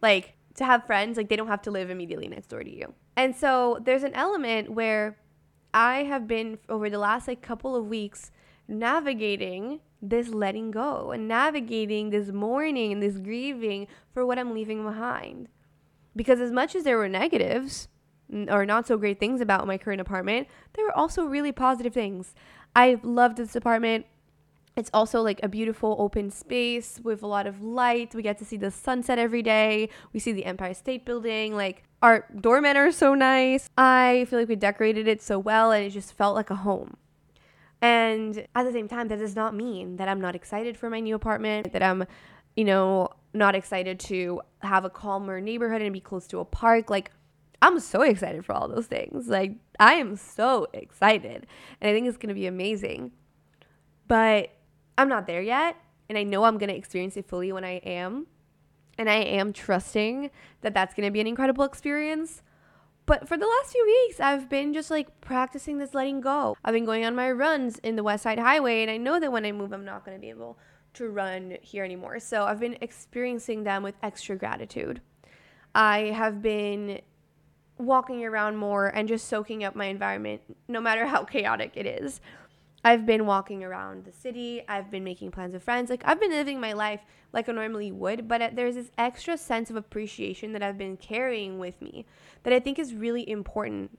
Like, 0.02 0.34
to 0.56 0.66
have 0.66 0.84
friends, 0.84 1.16
like, 1.16 1.30
they 1.30 1.36
don't 1.36 1.48
have 1.48 1.62
to 1.62 1.70
live 1.70 1.88
immediately 1.88 2.28
next 2.28 2.48
door 2.48 2.62
to 2.62 2.70
you. 2.70 2.92
And 3.16 3.34
so 3.34 3.80
there's 3.82 4.02
an 4.02 4.12
element 4.12 4.72
where 4.72 5.16
I 5.72 6.02
have 6.02 6.28
been 6.28 6.58
over 6.68 6.90
the 6.90 6.98
last 6.98 7.28
like 7.28 7.40
couple 7.40 7.74
of 7.74 7.86
weeks 7.86 8.30
navigating 8.68 9.80
this 10.02 10.28
letting 10.28 10.70
go 10.70 11.10
and 11.12 11.26
navigating 11.26 12.10
this 12.10 12.28
mourning 12.28 12.92
and 12.92 13.02
this 13.02 13.18
grieving 13.18 13.86
for 14.12 14.24
what 14.26 14.38
I'm 14.38 14.54
leaving 14.54 14.84
behind. 14.84 15.48
Because 16.14 16.40
as 16.40 16.52
much 16.52 16.74
as 16.74 16.84
there 16.84 16.96
were 16.96 17.08
negatives 17.08 17.88
or 18.48 18.66
not 18.66 18.86
so 18.86 18.96
great 18.96 19.20
things 19.20 19.40
about 19.40 19.66
my 19.66 19.78
current 19.78 20.00
apartment, 20.00 20.48
there 20.74 20.84
were 20.84 20.96
also 20.96 21.24
really 21.24 21.52
positive 21.52 21.94
things. 21.94 22.34
I 22.74 23.00
loved 23.02 23.36
this 23.36 23.56
apartment. 23.56 24.06
It's 24.76 24.90
also 24.92 25.22
like 25.22 25.40
a 25.42 25.48
beautiful 25.48 25.96
open 25.98 26.30
space 26.30 27.00
with 27.02 27.22
a 27.22 27.26
lot 27.26 27.46
of 27.46 27.62
light. 27.62 28.14
We 28.14 28.22
get 28.22 28.36
to 28.38 28.44
see 28.44 28.58
the 28.58 28.70
sunset 28.70 29.18
every 29.18 29.42
day. 29.42 29.88
We 30.12 30.20
see 30.20 30.32
the 30.32 30.44
Empire 30.44 30.74
State 30.74 31.06
Building. 31.06 31.56
Like 31.56 31.84
our 32.02 32.26
doormen 32.38 32.76
are 32.76 32.92
so 32.92 33.14
nice. 33.14 33.70
I 33.78 34.26
feel 34.28 34.38
like 34.38 34.48
we 34.48 34.56
decorated 34.56 35.08
it 35.08 35.22
so 35.22 35.38
well 35.38 35.72
and 35.72 35.84
it 35.84 35.90
just 35.90 36.12
felt 36.12 36.34
like 36.34 36.50
a 36.50 36.56
home. 36.56 36.98
And 37.82 38.46
at 38.54 38.64
the 38.64 38.72
same 38.72 38.88
time, 38.88 39.08
that 39.08 39.18
does 39.18 39.36
not 39.36 39.54
mean 39.54 39.96
that 39.96 40.08
I'm 40.08 40.20
not 40.20 40.34
excited 40.34 40.76
for 40.76 40.88
my 40.88 41.00
new 41.00 41.14
apartment, 41.14 41.72
that 41.72 41.82
I'm, 41.82 42.04
you 42.56 42.64
know, 42.64 43.10
not 43.34 43.54
excited 43.54 44.00
to 44.00 44.40
have 44.60 44.84
a 44.84 44.90
calmer 44.90 45.40
neighborhood 45.40 45.82
and 45.82 45.92
be 45.92 46.00
close 46.00 46.26
to 46.28 46.38
a 46.40 46.44
park. 46.44 46.88
Like, 46.90 47.10
I'm 47.62 47.78
so 47.80 48.02
excited 48.02 48.44
for 48.44 48.54
all 48.54 48.68
those 48.68 48.86
things. 48.86 49.28
Like, 49.28 49.52
I 49.78 49.94
am 49.94 50.16
so 50.16 50.66
excited. 50.72 51.46
And 51.80 51.90
I 51.90 51.92
think 51.92 52.06
it's 52.06 52.16
going 52.16 52.28
to 52.28 52.34
be 52.34 52.46
amazing. 52.46 53.12
But 54.08 54.50
I'm 54.96 55.08
not 55.08 55.26
there 55.26 55.42
yet. 55.42 55.76
And 56.08 56.16
I 56.16 56.22
know 56.22 56.44
I'm 56.44 56.58
going 56.58 56.70
to 56.70 56.76
experience 56.76 57.16
it 57.16 57.28
fully 57.28 57.52
when 57.52 57.64
I 57.64 57.76
am. 57.78 58.26
And 58.98 59.10
I 59.10 59.16
am 59.16 59.52
trusting 59.52 60.30
that 60.62 60.72
that's 60.72 60.94
going 60.94 61.06
to 61.06 61.10
be 61.10 61.20
an 61.20 61.26
incredible 61.26 61.64
experience. 61.64 62.42
But 63.06 63.28
for 63.28 63.36
the 63.36 63.46
last 63.46 63.72
few 63.72 63.86
weeks, 63.86 64.18
I've 64.18 64.48
been 64.48 64.74
just 64.74 64.90
like 64.90 65.20
practicing 65.20 65.78
this 65.78 65.94
letting 65.94 66.20
go. 66.20 66.56
I've 66.64 66.74
been 66.74 66.84
going 66.84 67.04
on 67.04 67.14
my 67.14 67.30
runs 67.30 67.78
in 67.78 67.94
the 67.94 68.02
West 68.02 68.24
Side 68.24 68.40
Highway, 68.40 68.82
and 68.82 68.90
I 68.90 68.96
know 68.96 69.20
that 69.20 69.30
when 69.30 69.46
I 69.46 69.52
move, 69.52 69.72
I'm 69.72 69.84
not 69.84 70.04
going 70.04 70.16
to 70.16 70.20
be 70.20 70.28
able 70.28 70.58
to 70.94 71.08
run 71.08 71.56
here 71.62 71.84
anymore. 71.84 72.18
So 72.18 72.44
I've 72.44 72.58
been 72.58 72.76
experiencing 72.80 73.62
them 73.62 73.84
with 73.84 73.94
extra 74.02 74.34
gratitude. 74.36 75.00
I 75.72 75.98
have 76.16 76.42
been 76.42 77.00
walking 77.78 78.24
around 78.24 78.56
more 78.56 78.88
and 78.88 79.06
just 79.06 79.28
soaking 79.28 79.62
up 79.62 79.76
my 79.76 79.84
environment, 79.86 80.40
no 80.66 80.80
matter 80.80 81.06
how 81.06 81.22
chaotic 81.24 81.72
it 81.76 81.86
is. 81.86 82.20
I've 82.86 83.04
been 83.04 83.26
walking 83.26 83.64
around 83.64 84.04
the 84.04 84.12
city. 84.12 84.62
I've 84.68 84.92
been 84.92 85.02
making 85.02 85.32
plans 85.32 85.54
with 85.54 85.64
friends. 85.64 85.90
Like, 85.90 86.02
I've 86.04 86.20
been 86.20 86.30
living 86.30 86.60
my 86.60 86.72
life 86.72 87.00
like 87.32 87.48
I 87.48 87.52
normally 87.52 87.90
would, 87.90 88.28
but 88.28 88.54
there's 88.54 88.76
this 88.76 88.92
extra 88.96 89.36
sense 89.36 89.70
of 89.70 89.74
appreciation 89.74 90.52
that 90.52 90.62
I've 90.62 90.78
been 90.78 90.96
carrying 90.96 91.58
with 91.58 91.82
me 91.82 92.06
that 92.44 92.52
I 92.52 92.60
think 92.60 92.78
is 92.78 92.94
really 92.94 93.28
important 93.28 93.98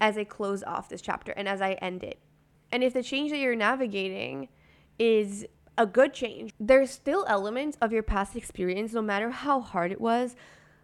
as 0.00 0.18
I 0.18 0.24
close 0.24 0.64
off 0.64 0.88
this 0.88 1.00
chapter 1.00 1.30
and 1.30 1.46
as 1.46 1.62
I 1.62 1.74
end 1.74 2.02
it. 2.02 2.18
And 2.72 2.82
if 2.82 2.94
the 2.94 3.04
change 3.04 3.30
that 3.30 3.38
you're 3.38 3.54
navigating 3.54 4.48
is 4.98 5.46
a 5.78 5.86
good 5.86 6.12
change, 6.12 6.52
there's 6.58 6.90
still 6.90 7.24
elements 7.28 7.78
of 7.80 7.92
your 7.92 8.02
past 8.02 8.34
experience, 8.34 8.92
no 8.92 9.02
matter 9.02 9.30
how 9.30 9.60
hard 9.60 9.92
it 9.92 10.00
was, 10.00 10.34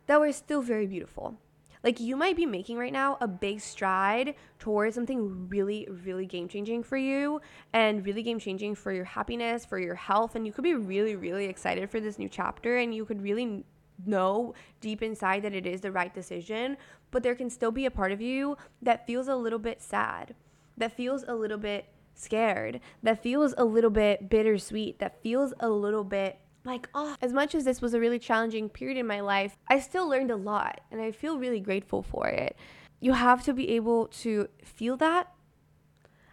that 0.06 0.20
were 0.20 0.30
still 0.30 0.62
very 0.62 0.86
beautiful. 0.86 1.38
Like 1.84 2.00
you 2.00 2.16
might 2.16 2.36
be 2.36 2.46
making 2.46 2.78
right 2.78 2.92
now 2.92 3.18
a 3.20 3.28
big 3.28 3.60
stride 3.60 4.34
towards 4.58 4.94
something 4.94 5.48
really, 5.48 5.88
really 6.04 6.26
game 6.26 6.48
changing 6.48 6.82
for 6.82 6.96
you 6.96 7.40
and 7.72 8.04
really 8.04 8.22
game 8.22 8.38
changing 8.38 8.74
for 8.74 8.92
your 8.92 9.04
happiness, 9.04 9.64
for 9.64 9.78
your 9.78 9.94
health. 9.94 10.34
And 10.34 10.46
you 10.46 10.52
could 10.52 10.64
be 10.64 10.74
really, 10.74 11.16
really 11.16 11.46
excited 11.46 11.90
for 11.90 12.00
this 12.00 12.18
new 12.18 12.28
chapter 12.28 12.76
and 12.78 12.94
you 12.94 13.04
could 13.04 13.22
really 13.22 13.64
know 14.04 14.54
deep 14.80 15.02
inside 15.02 15.42
that 15.42 15.54
it 15.54 15.66
is 15.66 15.80
the 15.80 15.92
right 15.92 16.12
decision. 16.12 16.76
But 17.10 17.22
there 17.22 17.34
can 17.34 17.50
still 17.50 17.70
be 17.70 17.86
a 17.86 17.90
part 17.90 18.12
of 18.12 18.20
you 18.20 18.56
that 18.82 19.06
feels 19.06 19.28
a 19.28 19.36
little 19.36 19.58
bit 19.58 19.80
sad, 19.80 20.34
that 20.76 20.96
feels 20.96 21.24
a 21.26 21.34
little 21.34 21.58
bit 21.58 21.86
scared, 22.14 22.80
that 23.02 23.22
feels 23.22 23.54
a 23.56 23.64
little 23.64 23.90
bit 23.90 24.28
bittersweet, 24.28 24.98
that 24.98 25.22
feels 25.22 25.54
a 25.60 25.68
little 25.68 26.04
bit 26.04 26.38
like, 26.66 26.88
oh, 26.94 27.16
as 27.22 27.32
much 27.32 27.54
as 27.54 27.64
this 27.64 27.80
was 27.80 27.94
a 27.94 28.00
really 28.00 28.18
challenging 28.18 28.68
period 28.68 28.98
in 28.98 29.06
my 29.06 29.20
life, 29.20 29.56
I 29.68 29.78
still 29.80 30.08
learned 30.08 30.30
a 30.30 30.36
lot 30.36 30.80
and 30.90 31.00
I 31.00 31.12
feel 31.12 31.38
really 31.38 31.60
grateful 31.60 32.02
for 32.02 32.26
it. 32.28 32.56
You 33.00 33.12
have 33.12 33.44
to 33.44 33.54
be 33.54 33.70
able 33.70 34.08
to 34.08 34.48
feel 34.64 34.96
that 34.98 35.32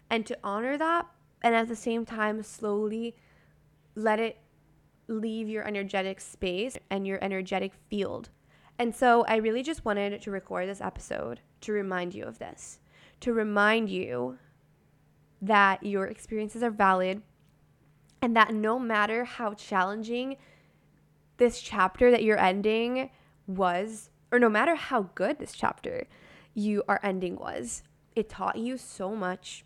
and 0.09 0.25
to 0.25 0.37
honor 0.43 0.77
that 0.77 1.07
and 1.41 1.55
at 1.55 1.67
the 1.67 1.75
same 1.75 2.05
time 2.05 2.41
slowly 2.43 3.15
let 3.95 4.19
it 4.19 4.39
leave 5.07 5.49
your 5.49 5.67
energetic 5.67 6.19
space 6.19 6.77
and 6.89 7.05
your 7.05 7.23
energetic 7.23 7.73
field. 7.89 8.29
And 8.79 8.95
so 8.95 9.23
I 9.27 9.35
really 9.35 9.61
just 9.61 9.85
wanted 9.85 10.21
to 10.21 10.31
record 10.31 10.67
this 10.67 10.81
episode 10.81 11.41
to 11.61 11.71
remind 11.71 12.15
you 12.15 12.25
of 12.25 12.39
this, 12.39 12.79
to 13.19 13.33
remind 13.33 13.89
you 13.89 14.37
that 15.41 15.83
your 15.83 16.07
experiences 16.07 16.63
are 16.63 16.71
valid 16.71 17.21
and 18.23 18.37
that 18.37 18.53
no 18.53 18.79
matter 18.79 19.25
how 19.25 19.53
challenging 19.53 20.37
this 21.35 21.59
chapter 21.59 22.09
that 22.09 22.23
you're 22.23 22.39
ending 22.39 23.09
was, 23.47 24.11
or 24.31 24.39
no 24.39 24.47
matter 24.47 24.75
how 24.75 25.09
good 25.13 25.39
this 25.39 25.51
chapter 25.51 26.07
you 26.53 26.81
are 26.87 27.01
ending 27.03 27.35
was, 27.35 27.83
it 28.15 28.29
taught 28.29 28.55
you 28.55 28.77
so 28.77 29.13
much. 29.13 29.65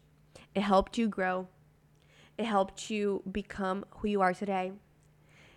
It 0.56 0.62
helped 0.62 0.98
you 0.98 1.08
grow. 1.08 1.50
It 2.36 2.46
helped 2.46 2.90
you 2.90 3.22
become 3.32 3.86
who 4.00 4.08
you 4.08 4.22
are 4.22 4.34
today. 4.34 4.72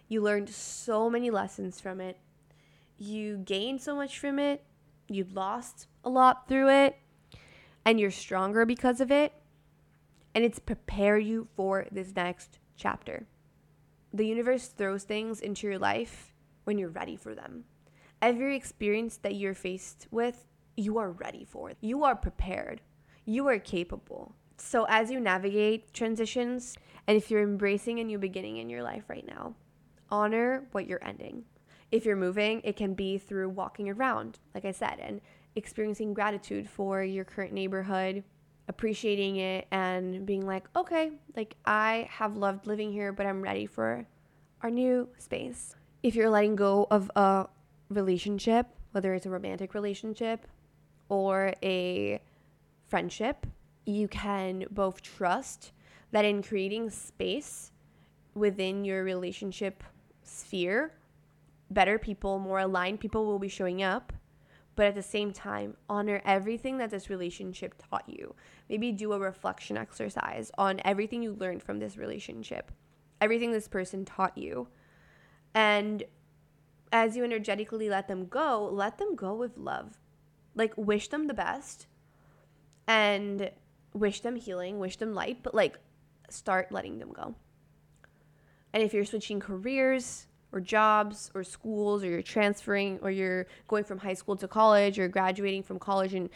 You 0.06 0.20
learned 0.20 0.50
so 0.50 1.08
many 1.08 1.30
lessons 1.30 1.80
from 1.80 2.02
it. 2.02 2.18
You 2.98 3.38
gained 3.38 3.80
so 3.80 3.96
much 3.96 4.18
from 4.18 4.38
it. 4.38 4.62
You 5.08 5.26
lost 5.32 5.86
a 6.04 6.10
lot 6.10 6.48
through 6.48 6.68
it. 6.68 6.98
And 7.82 7.98
you're 7.98 8.10
stronger 8.10 8.66
because 8.66 9.00
of 9.00 9.10
it. 9.10 9.32
And 10.34 10.44
it's 10.44 10.58
prepare 10.58 11.16
you 11.16 11.48
for 11.56 11.86
this 11.90 12.14
next 12.14 12.59
chapter. 12.80 13.26
The 14.12 14.26
universe 14.26 14.68
throws 14.68 15.04
things 15.04 15.40
into 15.40 15.66
your 15.66 15.78
life 15.78 16.34
when 16.64 16.78
you're 16.78 16.88
ready 16.88 17.16
for 17.16 17.34
them. 17.34 17.64
Every 18.22 18.56
experience 18.56 19.18
that 19.18 19.36
you're 19.36 19.54
faced 19.54 20.08
with, 20.10 20.46
you 20.76 20.98
are 20.98 21.10
ready 21.10 21.44
for. 21.44 21.72
You 21.80 22.04
are 22.04 22.16
prepared. 22.16 22.80
You 23.24 23.46
are 23.48 23.58
capable. 23.58 24.34
So, 24.56 24.84
as 24.88 25.10
you 25.10 25.20
navigate 25.20 25.94
transitions, 25.94 26.76
and 27.06 27.16
if 27.16 27.30
you're 27.30 27.42
embracing 27.42 27.98
a 27.98 28.04
new 28.04 28.18
beginning 28.18 28.56
in 28.58 28.68
your 28.68 28.82
life 28.82 29.04
right 29.08 29.26
now, 29.26 29.54
honor 30.10 30.66
what 30.72 30.86
you're 30.86 31.04
ending. 31.04 31.44
If 31.90 32.04
you're 32.04 32.16
moving, 32.16 32.60
it 32.62 32.76
can 32.76 32.94
be 32.94 33.18
through 33.18 33.48
walking 33.50 33.88
around, 33.88 34.38
like 34.54 34.64
I 34.64 34.72
said, 34.72 34.98
and 35.00 35.20
experiencing 35.56 36.14
gratitude 36.14 36.68
for 36.68 37.02
your 37.02 37.24
current 37.24 37.52
neighborhood, 37.52 38.22
appreciating 38.70 39.36
it 39.36 39.66
and 39.72 40.24
being 40.24 40.46
like, 40.46 40.68
okay, 40.76 41.10
like 41.36 41.56
I 41.64 42.08
have 42.08 42.36
loved 42.36 42.68
living 42.68 42.92
here, 42.92 43.12
but 43.12 43.26
I'm 43.26 43.42
ready 43.42 43.66
for 43.66 44.06
our 44.62 44.70
new 44.70 45.08
space. 45.18 45.74
If 46.04 46.14
you're 46.14 46.30
letting 46.30 46.54
go 46.54 46.86
of 46.88 47.10
a 47.16 47.48
relationship, 47.88 48.68
whether 48.92 49.12
it's 49.12 49.26
a 49.26 49.30
romantic 49.30 49.74
relationship 49.74 50.46
or 51.08 51.52
a 51.64 52.22
friendship, 52.86 53.44
you 53.86 54.06
can 54.06 54.66
both 54.70 55.02
trust 55.02 55.72
that 56.12 56.24
in 56.24 56.40
creating 56.40 56.90
space 56.90 57.72
within 58.34 58.84
your 58.84 59.02
relationship 59.02 59.82
sphere, 60.22 60.92
better 61.70 61.98
people, 61.98 62.38
more 62.38 62.60
aligned 62.60 63.00
people 63.00 63.26
will 63.26 63.40
be 63.40 63.48
showing 63.48 63.82
up 63.82 64.12
but 64.76 64.86
at 64.86 64.94
the 64.94 65.02
same 65.02 65.32
time, 65.32 65.76
honor 65.88 66.22
everything 66.24 66.78
that 66.78 66.90
this 66.90 67.10
relationship 67.10 67.74
taught 67.90 68.08
you. 68.08 68.34
Maybe 68.68 68.92
do 68.92 69.12
a 69.12 69.18
reflection 69.18 69.76
exercise 69.76 70.50
on 70.56 70.80
everything 70.84 71.22
you 71.22 71.32
learned 71.32 71.62
from 71.62 71.78
this 71.78 71.96
relationship, 71.96 72.72
everything 73.20 73.52
this 73.52 73.68
person 73.68 74.04
taught 74.04 74.38
you. 74.38 74.68
And 75.54 76.04
as 76.92 77.16
you 77.16 77.24
energetically 77.24 77.88
let 77.88 78.08
them 78.08 78.26
go, 78.26 78.68
let 78.72 78.98
them 78.98 79.14
go 79.14 79.34
with 79.34 79.56
love. 79.56 79.98
Like, 80.54 80.72
wish 80.76 81.08
them 81.08 81.26
the 81.26 81.34
best 81.34 81.86
and 82.86 83.50
wish 83.92 84.20
them 84.20 84.36
healing, 84.36 84.78
wish 84.78 84.96
them 84.96 85.14
light, 85.14 85.42
but 85.42 85.54
like, 85.54 85.78
start 86.28 86.72
letting 86.72 86.98
them 86.98 87.12
go. 87.12 87.34
And 88.72 88.82
if 88.82 88.94
you're 88.94 89.04
switching 89.04 89.40
careers, 89.40 90.26
or 90.52 90.60
jobs 90.60 91.30
or 91.34 91.44
schools 91.44 92.02
or 92.02 92.08
you're 92.08 92.22
transferring 92.22 92.98
or 93.02 93.10
you're 93.10 93.46
going 93.68 93.84
from 93.84 93.98
high 93.98 94.14
school 94.14 94.36
to 94.36 94.48
college 94.48 94.98
or 94.98 95.08
graduating 95.08 95.62
from 95.62 95.78
college 95.78 96.14
and 96.14 96.28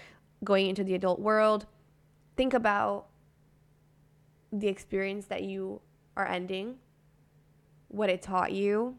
going 0.43 0.69
into 0.69 0.85
the 0.85 0.95
adult 0.95 1.21
world, 1.21 1.67
think 2.37 2.55
about 2.55 3.07
the 4.53 4.69
experience 4.69 5.27
that 5.27 5.43
you 5.43 5.81
are 6.17 6.27
ending, 6.27 6.77
what 7.89 8.09
it 8.09 8.23
taught 8.23 8.53
you, 8.53 8.97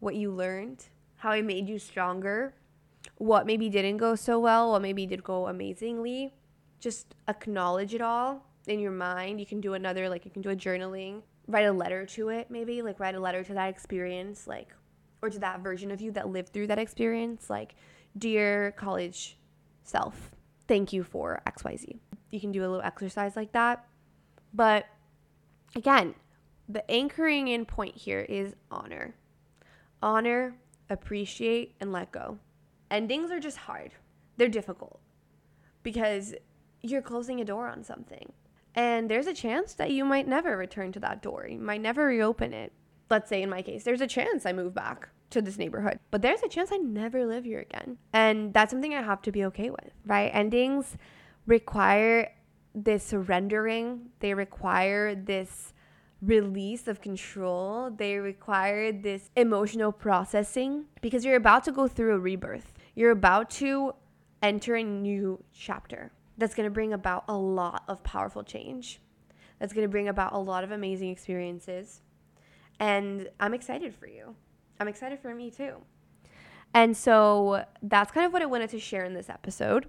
what 0.00 0.16
you 0.16 0.32
learned, 0.32 0.86
how 1.16 1.32
it 1.32 1.44
made 1.44 1.68
you 1.68 1.78
stronger, 1.78 2.54
what 3.18 3.46
maybe 3.46 3.68
didn't 3.68 3.98
go 3.98 4.14
so 4.14 4.38
well, 4.38 4.72
what 4.72 4.82
maybe 4.82 5.06
did 5.06 5.22
go 5.22 5.46
amazingly. 5.46 6.34
Just 6.80 7.14
acknowledge 7.28 7.94
it 7.94 8.00
all 8.00 8.45
in 8.66 8.80
your 8.80 8.92
mind. 8.92 9.40
You 9.40 9.46
can 9.46 9.60
do 9.60 9.74
another, 9.74 10.08
like, 10.08 10.24
you 10.24 10.30
can 10.30 10.42
do 10.42 10.50
a 10.50 10.56
journaling 10.56 11.22
write 11.48 11.66
a 11.66 11.70
letter 11.70 12.04
to 12.04 12.28
it 12.28 12.50
maybe 12.50 12.82
like 12.82 12.98
write 12.98 13.14
a 13.14 13.20
letter 13.20 13.44
to 13.44 13.54
that 13.54 13.68
experience 13.68 14.48
like 14.48 14.74
or 15.22 15.30
to 15.30 15.38
that 15.38 15.60
version 15.60 15.92
of 15.92 16.00
you 16.00 16.10
that 16.10 16.28
lived 16.28 16.52
through 16.52 16.66
that 16.66 16.76
experience 16.76 17.48
like 17.48 17.76
dear 18.18 18.72
college 18.72 19.38
self 19.84 20.32
thank 20.66 20.92
you 20.92 21.04
for 21.04 21.40
xyz 21.46 22.00
you 22.32 22.40
can 22.40 22.50
do 22.50 22.62
a 22.62 22.66
little 22.66 22.82
exercise 22.82 23.36
like 23.36 23.52
that 23.52 23.86
but 24.52 24.86
again 25.76 26.16
the 26.68 26.88
anchoring 26.90 27.48
in 27.48 27.64
point 27.64 27.96
here 27.96 28.20
is 28.20 28.54
honor. 28.70 29.14
Honor 30.02 30.56
appreciate 30.90 31.74
and 31.80 31.92
let 31.92 32.10
go. 32.10 32.38
Endings 32.90 33.30
are 33.30 33.40
just 33.40 33.56
hard. 33.56 33.92
They're 34.36 34.48
difficult 34.48 35.00
because 35.82 36.34
you're 36.82 37.02
closing 37.02 37.40
a 37.40 37.44
door 37.44 37.68
on 37.68 37.84
something 37.84 38.32
and 38.76 39.10
there's 39.10 39.26
a 39.26 39.34
chance 39.34 39.72
that 39.74 39.90
you 39.90 40.04
might 40.04 40.28
never 40.28 40.56
return 40.56 40.92
to 40.92 41.00
that 41.00 41.22
door. 41.22 41.48
You 41.48 41.58
might 41.58 41.80
never 41.80 42.06
reopen 42.06 42.52
it. 42.52 42.72
Let's 43.08 43.28
say 43.28 43.42
in 43.42 43.48
my 43.48 43.62
case, 43.62 43.84
there's 43.84 44.02
a 44.02 44.06
chance 44.06 44.44
I 44.44 44.52
move 44.52 44.74
back 44.74 45.08
to 45.30 45.40
this 45.40 45.58
neighborhood, 45.58 45.98
but 46.10 46.22
there's 46.22 46.42
a 46.42 46.48
chance 46.48 46.70
I 46.72 46.76
never 46.76 47.24
live 47.24 47.44
here 47.44 47.60
again. 47.60 47.96
And 48.12 48.52
that's 48.52 48.70
something 48.70 48.94
I 48.94 49.02
have 49.02 49.22
to 49.22 49.32
be 49.32 49.44
okay 49.46 49.70
with, 49.70 49.90
right? 50.04 50.30
Endings 50.32 50.96
require 51.46 52.32
this 52.74 53.02
surrendering, 53.02 54.10
they 54.20 54.34
require 54.34 55.14
this 55.14 55.72
release 56.20 56.86
of 56.86 57.00
control, 57.00 57.90
they 57.90 58.16
require 58.16 58.92
this 58.92 59.30
emotional 59.36 59.92
processing 59.92 60.84
because 61.00 61.24
you're 61.24 61.36
about 61.36 61.64
to 61.64 61.72
go 61.72 61.88
through 61.88 62.14
a 62.14 62.18
rebirth. 62.18 62.72
You're 62.94 63.12
about 63.12 63.50
to 63.50 63.94
enter 64.42 64.74
a 64.74 64.82
new 64.82 65.42
chapter 65.52 66.12
that's 66.38 66.54
going 66.54 66.68
to 66.68 66.72
bring 66.72 66.92
about 66.92 67.24
a 67.28 67.36
lot 67.36 67.84
of 67.88 68.02
powerful 68.02 68.42
change. 68.42 69.00
That's 69.58 69.72
going 69.72 69.84
to 69.84 69.90
bring 69.90 70.08
about 70.08 70.32
a 70.32 70.38
lot 70.38 70.64
of 70.64 70.70
amazing 70.70 71.10
experiences. 71.10 72.02
And 72.78 73.28
I'm 73.40 73.54
excited 73.54 73.94
for 73.94 74.06
you. 74.06 74.34
I'm 74.78 74.88
excited 74.88 75.18
for 75.20 75.34
me 75.34 75.50
too. 75.50 75.76
And 76.74 76.96
so 76.96 77.64
that's 77.82 78.12
kind 78.12 78.26
of 78.26 78.32
what 78.32 78.42
I 78.42 78.46
wanted 78.46 78.70
to 78.70 78.78
share 78.78 79.04
in 79.04 79.14
this 79.14 79.30
episode. 79.30 79.88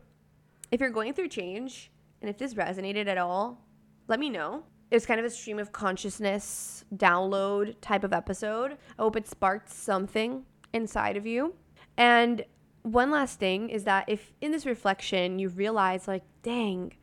If 0.71 0.79
you're 0.79 0.89
going 0.89 1.13
through 1.13 1.29
change 1.29 1.91
and 2.21 2.29
if 2.29 2.37
this 2.37 2.53
resonated 2.53 3.07
at 3.07 3.17
all, 3.17 3.65
let 4.07 4.19
me 4.19 4.29
know. 4.29 4.63
It's 4.89 5.05
kind 5.05 5.19
of 5.19 5.25
a 5.25 5.29
stream 5.29 5.59
of 5.59 5.73
consciousness 5.73 6.85
download 6.95 7.75
type 7.81 8.05
of 8.05 8.13
episode. 8.13 8.77
I 8.97 9.01
hope 9.01 9.17
it 9.17 9.27
sparked 9.27 9.69
something 9.69 10.45
inside 10.71 11.17
of 11.17 11.25
you. 11.25 11.55
And 11.97 12.45
one 12.91 13.11
last 13.11 13.39
thing 13.39 13.69
is 13.69 13.83
that 13.83 14.05
if 14.07 14.33
in 14.41 14.51
this 14.51 14.65
reflection 14.65 15.39
you 15.39 15.49
realize, 15.49 16.07
like, 16.07 16.23
dang, 16.41 16.93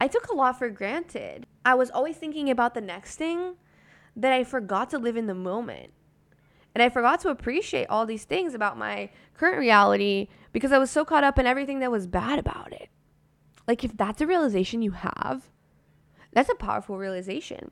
I 0.00 0.08
took 0.08 0.28
a 0.28 0.34
lot 0.34 0.58
for 0.58 0.68
granted. 0.70 1.46
I 1.64 1.74
was 1.74 1.90
always 1.90 2.16
thinking 2.16 2.50
about 2.50 2.74
the 2.74 2.80
next 2.80 3.16
thing 3.16 3.54
that 4.16 4.32
I 4.32 4.44
forgot 4.44 4.90
to 4.90 4.98
live 4.98 5.16
in 5.16 5.26
the 5.26 5.34
moment. 5.34 5.92
And 6.74 6.82
I 6.82 6.88
forgot 6.88 7.20
to 7.20 7.28
appreciate 7.28 7.86
all 7.88 8.04
these 8.04 8.24
things 8.24 8.54
about 8.54 8.76
my 8.76 9.10
current 9.34 9.58
reality 9.58 10.28
because 10.52 10.72
I 10.72 10.78
was 10.78 10.90
so 10.90 11.04
caught 11.04 11.24
up 11.24 11.38
in 11.38 11.46
everything 11.46 11.78
that 11.80 11.90
was 11.90 12.06
bad 12.06 12.38
about 12.38 12.72
it. 12.72 12.88
Like, 13.66 13.84
if 13.84 13.96
that's 13.96 14.20
a 14.20 14.26
realization 14.26 14.82
you 14.82 14.90
have, 14.90 15.50
that's 16.32 16.50
a 16.50 16.54
powerful 16.54 16.98
realization. 16.98 17.70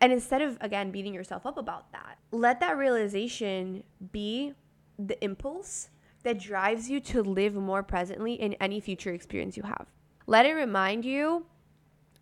And 0.00 0.12
instead 0.12 0.42
of, 0.42 0.58
again, 0.60 0.90
beating 0.90 1.14
yourself 1.14 1.46
up 1.46 1.56
about 1.56 1.92
that, 1.92 2.18
let 2.30 2.60
that 2.60 2.76
realization 2.76 3.84
be 4.12 4.54
the 4.98 5.22
impulse 5.22 5.88
that 6.24 6.38
drives 6.38 6.90
you 6.90 7.00
to 7.00 7.22
live 7.22 7.54
more 7.54 7.82
presently 7.82 8.34
in 8.34 8.54
any 8.54 8.80
future 8.80 9.12
experience 9.12 9.56
you 9.56 9.62
have. 9.62 9.86
Let 10.26 10.46
it 10.46 10.52
remind 10.52 11.04
you 11.04 11.46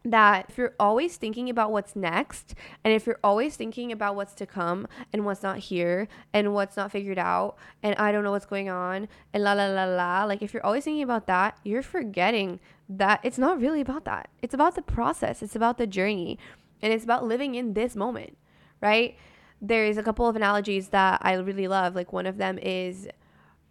that 0.05 0.47
if 0.49 0.59
you're 0.59 0.75
always 0.81 1.17
thinking 1.17 1.49
about 1.49 1.71
what's 1.71 1.95
next 1.95 2.57
and 2.83 2.93
if 2.93 3.07
you're 3.07 3.21
always 3.23 3.55
thinking 3.55 3.93
about 3.93 4.17
what's 4.17 4.35
to 4.35 4.45
come 4.45 4.88
and 5.12 5.25
what's 5.25 5.45
not 5.45 5.59
here 5.59 6.09
and 6.33 6.53
what's 6.53 6.77
not 6.77 6.91
figured 6.91 7.19
out 7.19 7.57
and 7.85 7.95
I 7.95 8.11
don't 8.11 8.25
know 8.25 8.33
what's 8.33 8.45
going 8.45 8.69
on 8.69 9.07
and 9.33 9.45
la 9.45 9.53
la 9.53 9.67
la 9.67 9.85
la 9.85 10.25
like 10.25 10.43
if 10.43 10.53
you're 10.53 10.67
always 10.67 10.83
thinking 10.83 11.05
about 11.05 11.29
that 11.29 11.57
you're 11.62 11.83
forgetting 11.83 12.59
that 12.88 13.21
it's 13.23 13.38
not 13.38 13.61
really 13.61 13.81
about 13.81 14.05
that. 14.05 14.29
It's 14.43 14.55
about 14.55 14.75
the 14.75 14.83
process. 14.83 15.41
It's 15.41 15.55
about 15.55 15.79
the 15.79 15.87
journey. 15.87 16.37
And 16.83 16.93
it's 16.93 17.05
about 17.05 17.25
living 17.25 17.55
in 17.55 17.75
this 17.75 17.95
moment 17.95 18.37
right? 18.83 19.17
There's 19.62 19.97
a 19.97 20.03
couple 20.03 20.29
of 20.29 20.37
analogies 20.37 20.88
that 20.88 21.21
I 21.23 21.35
really 21.35 21.69
love. 21.69 21.95
Like 21.95 22.12
one 22.12 22.27
of 22.27 22.37
them 22.37 22.59
is 22.59 23.09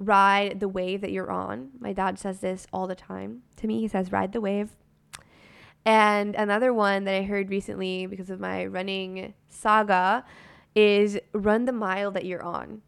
ride 0.02 0.60
the 0.60 0.68
wave 0.68 1.02
that 1.02 1.12
you're 1.12 1.32
on 1.32 1.70
my 1.80 1.94
dad 1.94 2.18
says 2.18 2.40
this 2.40 2.66
all 2.74 2.88
the 2.88 2.96
time 2.96 3.44
to 3.56 3.68
me 3.68 3.80
he 3.80 3.88
says 3.88 4.12
ride 4.12 4.32
the 4.32 4.42
wave 4.42 4.76
and 5.86 6.36
another 6.36 6.74
one 6.74 7.06
that 7.06 7.16
I 7.16 7.24
heard 7.24 7.50
recently 7.50 8.06
because 8.06 8.30
of 8.30 8.40
my 8.40 8.66
running 8.66 9.34
saga 9.50 10.24
is 10.76 11.20
run 11.34 11.66
the 11.66 11.72
mile 11.72 12.12
that 12.12 12.26
you're 12.26 12.44
on. 12.44 12.82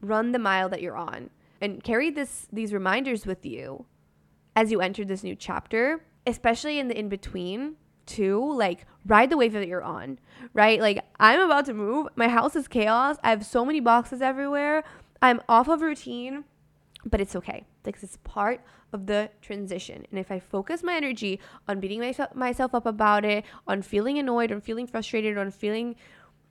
Run 0.00 0.32
the 0.32 0.38
mile 0.38 0.68
that 0.70 0.80
you're 0.80 0.96
on 0.96 1.30
and 1.60 1.84
carry 1.84 2.10
this 2.10 2.48
these 2.52 2.72
reminders 2.72 3.26
with 3.26 3.44
you 3.44 3.84
as 4.56 4.70
you 4.70 4.80
enter 4.80 5.04
this 5.04 5.22
new 5.22 5.36
chapter, 5.36 6.04
especially 6.26 6.78
in 6.78 6.88
the 6.88 6.98
in 6.98 7.08
between 7.08 7.76
too, 8.06 8.52
like 8.54 8.86
ride 9.06 9.30
the 9.30 9.36
wave 9.36 9.52
that 9.52 9.68
you're 9.68 9.82
on, 9.82 10.18
right? 10.54 10.80
Like 10.80 11.04
I'm 11.20 11.40
about 11.40 11.66
to 11.66 11.74
move. 11.74 12.08
My 12.16 12.28
house 12.28 12.56
is 12.56 12.66
chaos. 12.66 13.16
I 13.22 13.30
have 13.30 13.44
so 13.44 13.64
many 13.64 13.80
boxes 13.80 14.22
everywhere. 14.22 14.82
I'm 15.22 15.40
off 15.48 15.68
of 15.68 15.80
routine, 15.80 16.44
but 17.04 17.20
it's 17.20 17.36
okay. 17.36 17.64
Like 17.86 17.96
it's 18.02 18.18
part 18.24 18.60
of 18.92 19.06
the 19.06 19.30
transition. 19.40 20.04
And 20.10 20.18
if 20.18 20.30
I 20.30 20.40
focus 20.40 20.82
my 20.82 20.96
energy 20.96 21.40
on 21.68 21.80
beating 21.80 22.00
myself, 22.00 22.34
myself 22.34 22.74
up 22.74 22.86
about 22.86 23.24
it, 23.24 23.44
on 23.66 23.82
feeling 23.82 24.18
annoyed, 24.18 24.52
on 24.52 24.60
feeling 24.60 24.86
frustrated, 24.86 25.38
on 25.38 25.50
feeling 25.50 25.94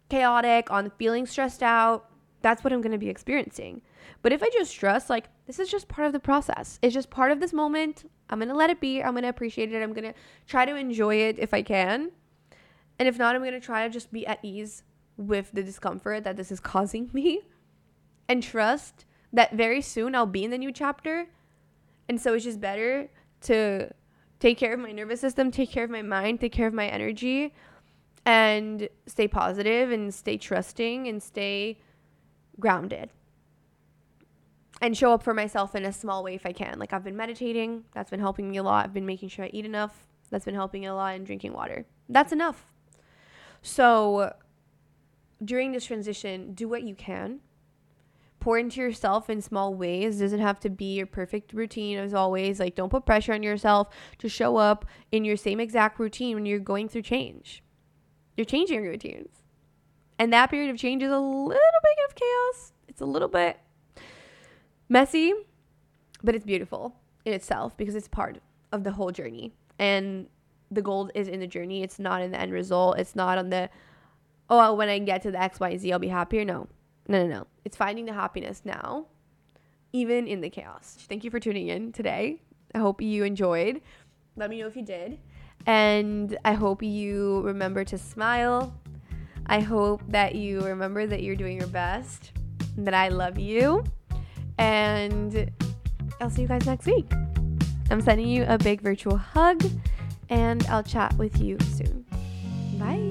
chaotic, 0.09 0.71
on 0.71 0.91
feeling 0.97 1.25
stressed 1.25 1.61
out, 1.61 2.09
that's 2.41 2.63
what 2.63 2.73
I'm 2.73 2.81
going 2.81 2.93
to 2.93 2.97
be 2.97 3.09
experiencing. 3.09 3.81
But 4.21 4.31
if 4.31 4.41
I 4.41 4.49
just 4.49 4.75
trust, 4.75 5.09
like, 5.09 5.25
this 5.45 5.59
is 5.59 5.69
just 5.69 5.87
part 5.87 6.07
of 6.07 6.13
the 6.13 6.19
process, 6.19 6.79
it's 6.81 6.93
just 6.93 7.09
part 7.09 7.31
of 7.31 7.39
this 7.39 7.53
moment. 7.53 8.09
I'm 8.29 8.39
going 8.39 8.49
to 8.49 8.55
let 8.55 8.69
it 8.69 8.79
be. 8.79 9.03
I'm 9.03 9.11
going 9.11 9.23
to 9.23 9.29
appreciate 9.29 9.71
it. 9.71 9.83
I'm 9.83 9.93
going 9.93 10.11
to 10.11 10.13
try 10.47 10.65
to 10.65 10.75
enjoy 10.75 11.15
it 11.15 11.37
if 11.37 11.53
I 11.53 11.61
can. 11.61 12.11
And 12.97 13.07
if 13.07 13.17
not, 13.17 13.35
I'm 13.35 13.41
going 13.41 13.53
to 13.53 13.59
try 13.59 13.85
to 13.85 13.93
just 13.93 14.11
be 14.11 14.25
at 14.25 14.39
ease 14.43 14.83
with 15.17 15.51
the 15.51 15.61
discomfort 15.61 16.23
that 16.23 16.37
this 16.37 16.51
is 16.51 16.59
causing 16.71 17.09
me 17.13 17.41
and 18.31 18.41
trust 18.41 19.05
that 19.33 19.51
very 19.51 19.81
soon 19.81 20.15
I'll 20.15 20.25
be 20.25 20.45
in 20.45 20.51
the 20.51 20.57
new 20.57 20.71
chapter 20.71 21.27
and 22.07 22.19
so 22.19 22.33
it's 22.33 22.45
just 22.45 22.61
better 22.61 23.09
to 23.41 23.91
take 24.39 24.57
care 24.57 24.73
of 24.73 24.79
my 24.79 24.93
nervous 24.93 25.19
system, 25.19 25.51
take 25.51 25.69
care 25.69 25.83
of 25.83 25.89
my 25.89 26.01
mind, 26.01 26.39
take 26.39 26.53
care 26.53 26.67
of 26.67 26.73
my 26.73 26.87
energy, 26.87 27.53
and 28.25 28.87
stay 29.05 29.27
positive 29.27 29.91
and 29.91 30.13
stay 30.13 30.37
trusting 30.37 31.09
and 31.09 31.21
stay 31.21 31.77
grounded. 32.57 33.09
And 34.81 34.97
show 34.97 35.11
up 35.11 35.23
for 35.23 35.33
myself 35.33 35.75
in 35.75 35.83
a 35.83 35.91
small 35.91 36.23
way 36.23 36.33
if 36.33 36.45
I 36.45 36.53
can. 36.53 36.79
Like 36.79 36.93
I've 36.93 37.03
been 37.03 37.17
meditating, 37.17 37.83
that's 37.93 38.09
been 38.09 38.19
helping 38.21 38.49
me 38.49 38.57
a 38.57 38.63
lot. 38.63 38.85
I've 38.85 38.93
been 38.93 39.05
making 39.05 39.27
sure 39.27 39.43
I 39.43 39.49
eat 39.51 39.65
enough, 39.65 40.07
that's 40.29 40.45
been 40.45 40.55
helping 40.55 40.85
a 40.85 40.95
lot, 40.95 41.15
and 41.15 41.25
drinking 41.25 41.51
water. 41.51 41.85
That's 42.07 42.31
enough. 42.31 42.65
So 43.61 44.33
during 45.43 45.73
this 45.73 45.85
transition, 45.85 46.53
do 46.53 46.69
what 46.69 46.83
you 46.83 46.95
can 46.95 47.41
pour 48.41 48.57
into 48.57 48.81
yourself 48.81 49.29
in 49.29 49.41
small 49.41 49.73
ways. 49.73 50.19
It 50.19 50.25
doesn't 50.25 50.39
have 50.39 50.59
to 50.61 50.69
be 50.69 50.95
your 50.95 51.05
perfect 51.05 51.53
routine 51.53 51.97
as 51.97 52.13
always. 52.13 52.59
Like, 52.59 52.75
don't 52.75 52.89
put 52.89 53.05
pressure 53.05 53.33
on 53.33 53.43
yourself 53.43 53.87
to 54.17 54.27
show 54.27 54.57
up 54.57 54.85
in 55.11 55.23
your 55.23 55.37
same 55.37 55.59
exact 55.59 55.99
routine 55.99 56.35
when 56.35 56.45
you're 56.45 56.59
going 56.59 56.89
through 56.89 57.03
change. 57.03 57.63
You're 58.35 58.45
changing 58.45 58.83
your 58.83 58.91
routines. 58.91 59.29
And 60.19 60.33
that 60.33 60.49
period 60.49 60.69
of 60.69 60.77
change 60.77 61.01
is 61.01 61.11
a 61.11 61.19
little 61.19 61.49
bit 61.49 61.97
of 62.09 62.15
chaos. 62.15 62.73
It's 62.87 63.01
a 63.01 63.05
little 63.05 63.27
bit 63.27 63.59
messy, 64.89 65.33
but 66.21 66.35
it's 66.35 66.45
beautiful 66.45 66.95
in 67.23 67.33
itself 67.33 67.77
because 67.77 67.95
it's 67.95 68.07
part 68.07 68.39
of 68.71 68.83
the 68.83 68.91
whole 68.91 69.11
journey. 69.11 69.53
And 69.79 70.27
the 70.69 70.81
gold 70.81 71.11
is 71.15 71.27
in 71.27 71.39
the 71.39 71.47
journey. 71.47 71.83
It's 71.83 71.99
not 71.99 72.21
in 72.21 72.31
the 72.31 72.39
end 72.39 72.51
result. 72.51 72.99
It's 72.99 73.15
not 73.15 73.37
on 73.37 73.49
the, 73.49 73.69
oh, 74.49 74.73
when 74.73 74.89
I 74.89 74.99
get 74.99 75.21
to 75.23 75.31
the 75.31 75.41
X, 75.41 75.59
Y, 75.59 75.77
Z, 75.77 75.91
I'll 75.91 75.99
be 75.99 76.07
happier. 76.07 76.45
No, 76.45 76.67
no, 77.07 77.25
no, 77.25 77.27
no. 77.27 77.47
It's 77.65 77.75
finding 77.75 78.05
the 78.05 78.13
happiness 78.13 78.61
now, 78.63 79.05
even 79.93 80.27
in 80.27 80.41
the 80.41 80.49
chaos. 80.49 80.97
Thank 81.07 81.23
you 81.23 81.31
for 81.31 81.39
tuning 81.39 81.67
in 81.67 81.91
today. 81.91 82.41
I 82.73 82.79
hope 82.79 83.01
you 83.01 83.23
enjoyed. 83.23 83.81
Let 84.35 84.49
me 84.49 84.59
know 84.59 84.67
if 84.67 84.75
you 84.75 84.83
did. 84.83 85.19
And 85.65 86.37
I 86.45 86.53
hope 86.53 86.81
you 86.81 87.41
remember 87.41 87.83
to 87.85 87.97
smile. 87.97 88.73
I 89.45 89.59
hope 89.59 90.01
that 90.07 90.35
you 90.35 90.61
remember 90.61 91.05
that 91.07 91.23
you're 91.23 91.35
doing 91.35 91.57
your 91.57 91.67
best, 91.67 92.31
that 92.77 92.93
I 92.93 93.09
love 93.09 93.37
you. 93.37 93.83
And 94.57 95.51
I'll 96.19 96.29
see 96.29 96.43
you 96.43 96.47
guys 96.47 96.65
next 96.65 96.85
week. 96.85 97.11
I'm 97.89 97.99
sending 98.01 98.27
you 98.27 98.45
a 98.47 98.57
big 98.57 98.79
virtual 98.81 99.17
hug, 99.17 99.63
and 100.29 100.65
I'll 100.67 100.83
chat 100.83 101.13
with 101.17 101.41
you 101.41 101.57
soon. 101.59 102.05
Bye. 102.79 103.10